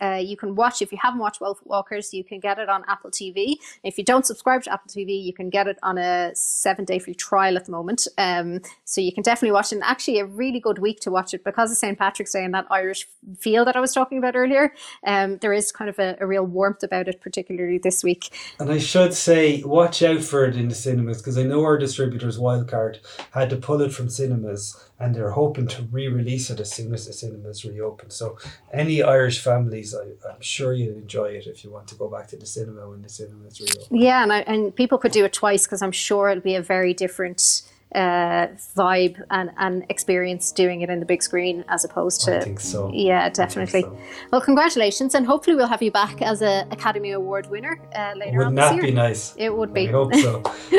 Uh, 0.00 0.20
you 0.22 0.36
can 0.36 0.54
watch 0.54 0.82
if 0.82 0.92
you 0.92 0.98
haven't 1.00 1.20
watched 1.20 1.40
Wolfwalkers, 1.40 2.12
you 2.12 2.24
can 2.24 2.40
get 2.40 2.58
it 2.58 2.68
on 2.68 2.84
Apple 2.88 3.10
TV. 3.10 3.56
If 3.82 3.98
you 3.98 4.04
don't 4.04 4.26
subscribe 4.26 4.62
to 4.64 4.72
Apple 4.72 4.90
TV, 4.90 5.22
you 5.22 5.32
can 5.32 5.50
get 5.50 5.66
it 5.66 5.78
on 5.82 5.98
a 5.98 6.32
seven 6.34 6.84
day 6.84 6.98
free 6.98 7.14
trial 7.14 7.56
at 7.56 7.66
the 7.66 7.72
moment. 7.72 8.06
Um, 8.18 8.60
so 8.84 9.00
you 9.00 9.12
can 9.12 9.22
definitely 9.22 9.52
watch 9.52 9.72
it. 9.72 9.76
And 9.76 9.84
actually, 9.84 10.18
a 10.18 10.26
really 10.26 10.60
good 10.60 10.78
week 10.78 11.00
to 11.00 11.10
watch 11.10 11.34
it 11.34 11.44
because 11.44 11.70
of 11.70 11.76
St. 11.76 11.98
Patrick's 11.98 12.32
Day 12.32 12.44
and 12.44 12.54
that 12.54 12.66
Irish 12.70 13.06
feel 13.38 13.64
that 13.64 13.76
I 13.76 13.80
was 13.80 13.92
talking 13.92 14.18
about 14.18 14.36
earlier. 14.36 14.72
Um, 15.06 15.38
there 15.38 15.52
is 15.52 15.72
kind 15.72 15.88
of 15.88 15.98
a, 15.98 16.16
a 16.20 16.26
real 16.26 16.44
warmth 16.44 16.82
about 16.82 17.08
it, 17.08 17.20
particularly 17.20 17.78
this 17.78 18.02
week. 18.04 18.30
And 18.58 18.70
I 18.70 18.78
should 18.78 19.14
say, 19.14 19.62
watch 19.62 20.02
out 20.02 20.22
for 20.22 20.44
it 20.44 20.56
in 20.56 20.68
the 20.68 20.74
cinemas 20.74 21.18
because 21.18 21.38
I 21.38 21.42
know 21.42 21.64
our 21.64 21.78
distributors, 21.78 22.38
Wildcard, 22.38 22.98
had 23.32 23.50
to 23.50 23.56
pull 23.56 23.80
it 23.80 23.92
from 23.92 24.08
cinemas 24.08 24.76
and 24.98 25.14
they're 25.14 25.32
hoping 25.32 25.66
to 25.68 25.82
re 25.90 26.08
release 26.08 26.50
it 26.50 26.60
as 26.60 26.72
soon 26.72 26.92
as 26.94 27.06
the 27.06 27.12
cinemas 27.12 27.64
reopen. 27.64 28.10
So, 28.10 28.38
any 28.72 29.02
Irish 29.02 29.40
families, 29.40 29.94
I, 29.94 30.28
I'm 30.28 30.40
sure 30.40 30.72
you'll 30.72 30.96
enjoy 30.96 31.30
it 31.32 31.46
if 31.46 31.64
you 31.64 31.70
want 31.70 31.88
to 31.88 31.94
go 31.94 32.08
back 32.08 32.28
to 32.28 32.36
the 32.36 32.46
cinema 32.46 32.88
when 32.88 33.02
the 33.02 33.08
cinemas 33.08 33.60
reopen. 33.60 33.96
Yeah, 33.96 34.22
and 34.22 34.32
I, 34.32 34.40
and 34.40 34.74
people 34.74 34.98
could 34.98 35.12
do 35.12 35.24
it 35.24 35.32
twice 35.32 35.66
because 35.66 35.82
I'm 35.82 35.92
sure 35.92 36.30
it'll 36.30 36.42
be 36.42 36.54
a 36.54 36.62
very 36.62 36.94
different 36.94 37.62
uh, 37.94 38.48
vibe 38.76 39.22
and, 39.30 39.50
and 39.58 39.84
experience 39.88 40.50
doing 40.52 40.82
it 40.82 40.90
in 40.90 41.00
the 41.00 41.06
big 41.06 41.22
screen 41.22 41.64
as 41.68 41.84
opposed 41.84 42.22
to. 42.22 42.38
I 42.38 42.40
think 42.40 42.60
so. 42.60 42.90
Yeah, 42.92 43.28
definitely. 43.28 43.82
so. 43.82 43.98
Well, 44.32 44.40
congratulations, 44.40 45.14
and 45.14 45.26
hopefully 45.26 45.56
we'll 45.56 45.68
have 45.68 45.82
you 45.82 45.90
back 45.90 46.20
as 46.22 46.42
a 46.42 46.66
Academy 46.70 47.12
Award 47.12 47.48
winner 47.48 47.80
uh, 47.94 48.12
later 48.16 48.44
on 48.44 48.54
Wouldn't 48.54 48.56
this 48.56 48.64
that 48.64 48.74
year. 48.74 48.84
be 48.84 48.92
nice? 48.92 49.34
It 49.36 49.54
would 49.54 49.72
be. 49.72 49.88
I 49.88 49.92
hope 49.92 50.14
so. 50.14 50.42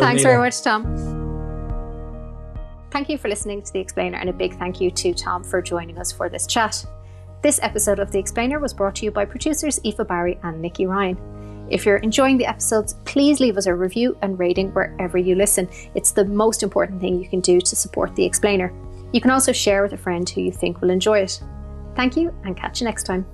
Thanks 0.00 0.22
very 0.22 0.38
much, 0.38 0.54
Tomm. 0.62 1.17
Thank 2.90 3.10
you 3.10 3.18
for 3.18 3.28
listening 3.28 3.62
to 3.62 3.72
The 3.72 3.80
Explainer, 3.80 4.16
and 4.16 4.30
a 4.30 4.32
big 4.32 4.58
thank 4.58 4.80
you 4.80 4.90
to 4.90 5.12
Tomm 5.12 5.44
for 5.44 5.60
joining 5.60 5.98
us 5.98 6.10
for 6.10 6.28
this 6.28 6.46
chat. 6.46 6.84
This 7.42 7.60
episode 7.62 7.98
of 7.98 8.10
The 8.10 8.18
Explainer 8.18 8.58
was 8.58 8.72
brought 8.72 8.96
to 8.96 9.04
you 9.04 9.10
by 9.10 9.26
producers 9.26 9.78
Aoife 9.84 10.08
Barry 10.08 10.38
and 10.42 10.60
Nikki 10.60 10.86
Ryan. 10.86 11.66
If 11.70 11.84
you're 11.84 11.98
enjoying 11.98 12.38
the 12.38 12.46
episodes, 12.46 12.94
please 13.04 13.40
leave 13.40 13.58
us 13.58 13.66
a 13.66 13.74
review 13.74 14.16
and 14.22 14.38
rating 14.38 14.70
wherever 14.72 15.18
you 15.18 15.34
listen. 15.34 15.68
It's 15.94 16.12
the 16.12 16.24
most 16.24 16.62
important 16.62 17.00
thing 17.00 17.22
you 17.22 17.28
can 17.28 17.40
do 17.40 17.60
to 17.60 17.76
support 17.76 18.16
The 18.16 18.24
Explainer. 18.24 18.72
You 19.12 19.20
can 19.20 19.30
also 19.30 19.52
share 19.52 19.82
with 19.82 19.92
a 19.92 19.98
friend 19.98 20.28
who 20.28 20.40
you 20.40 20.50
think 20.50 20.80
will 20.80 20.90
enjoy 20.90 21.20
it. 21.20 21.42
Thank 21.94 22.16
you, 22.16 22.34
and 22.44 22.56
catch 22.56 22.80
you 22.80 22.86
next 22.86 23.04
time. 23.04 23.26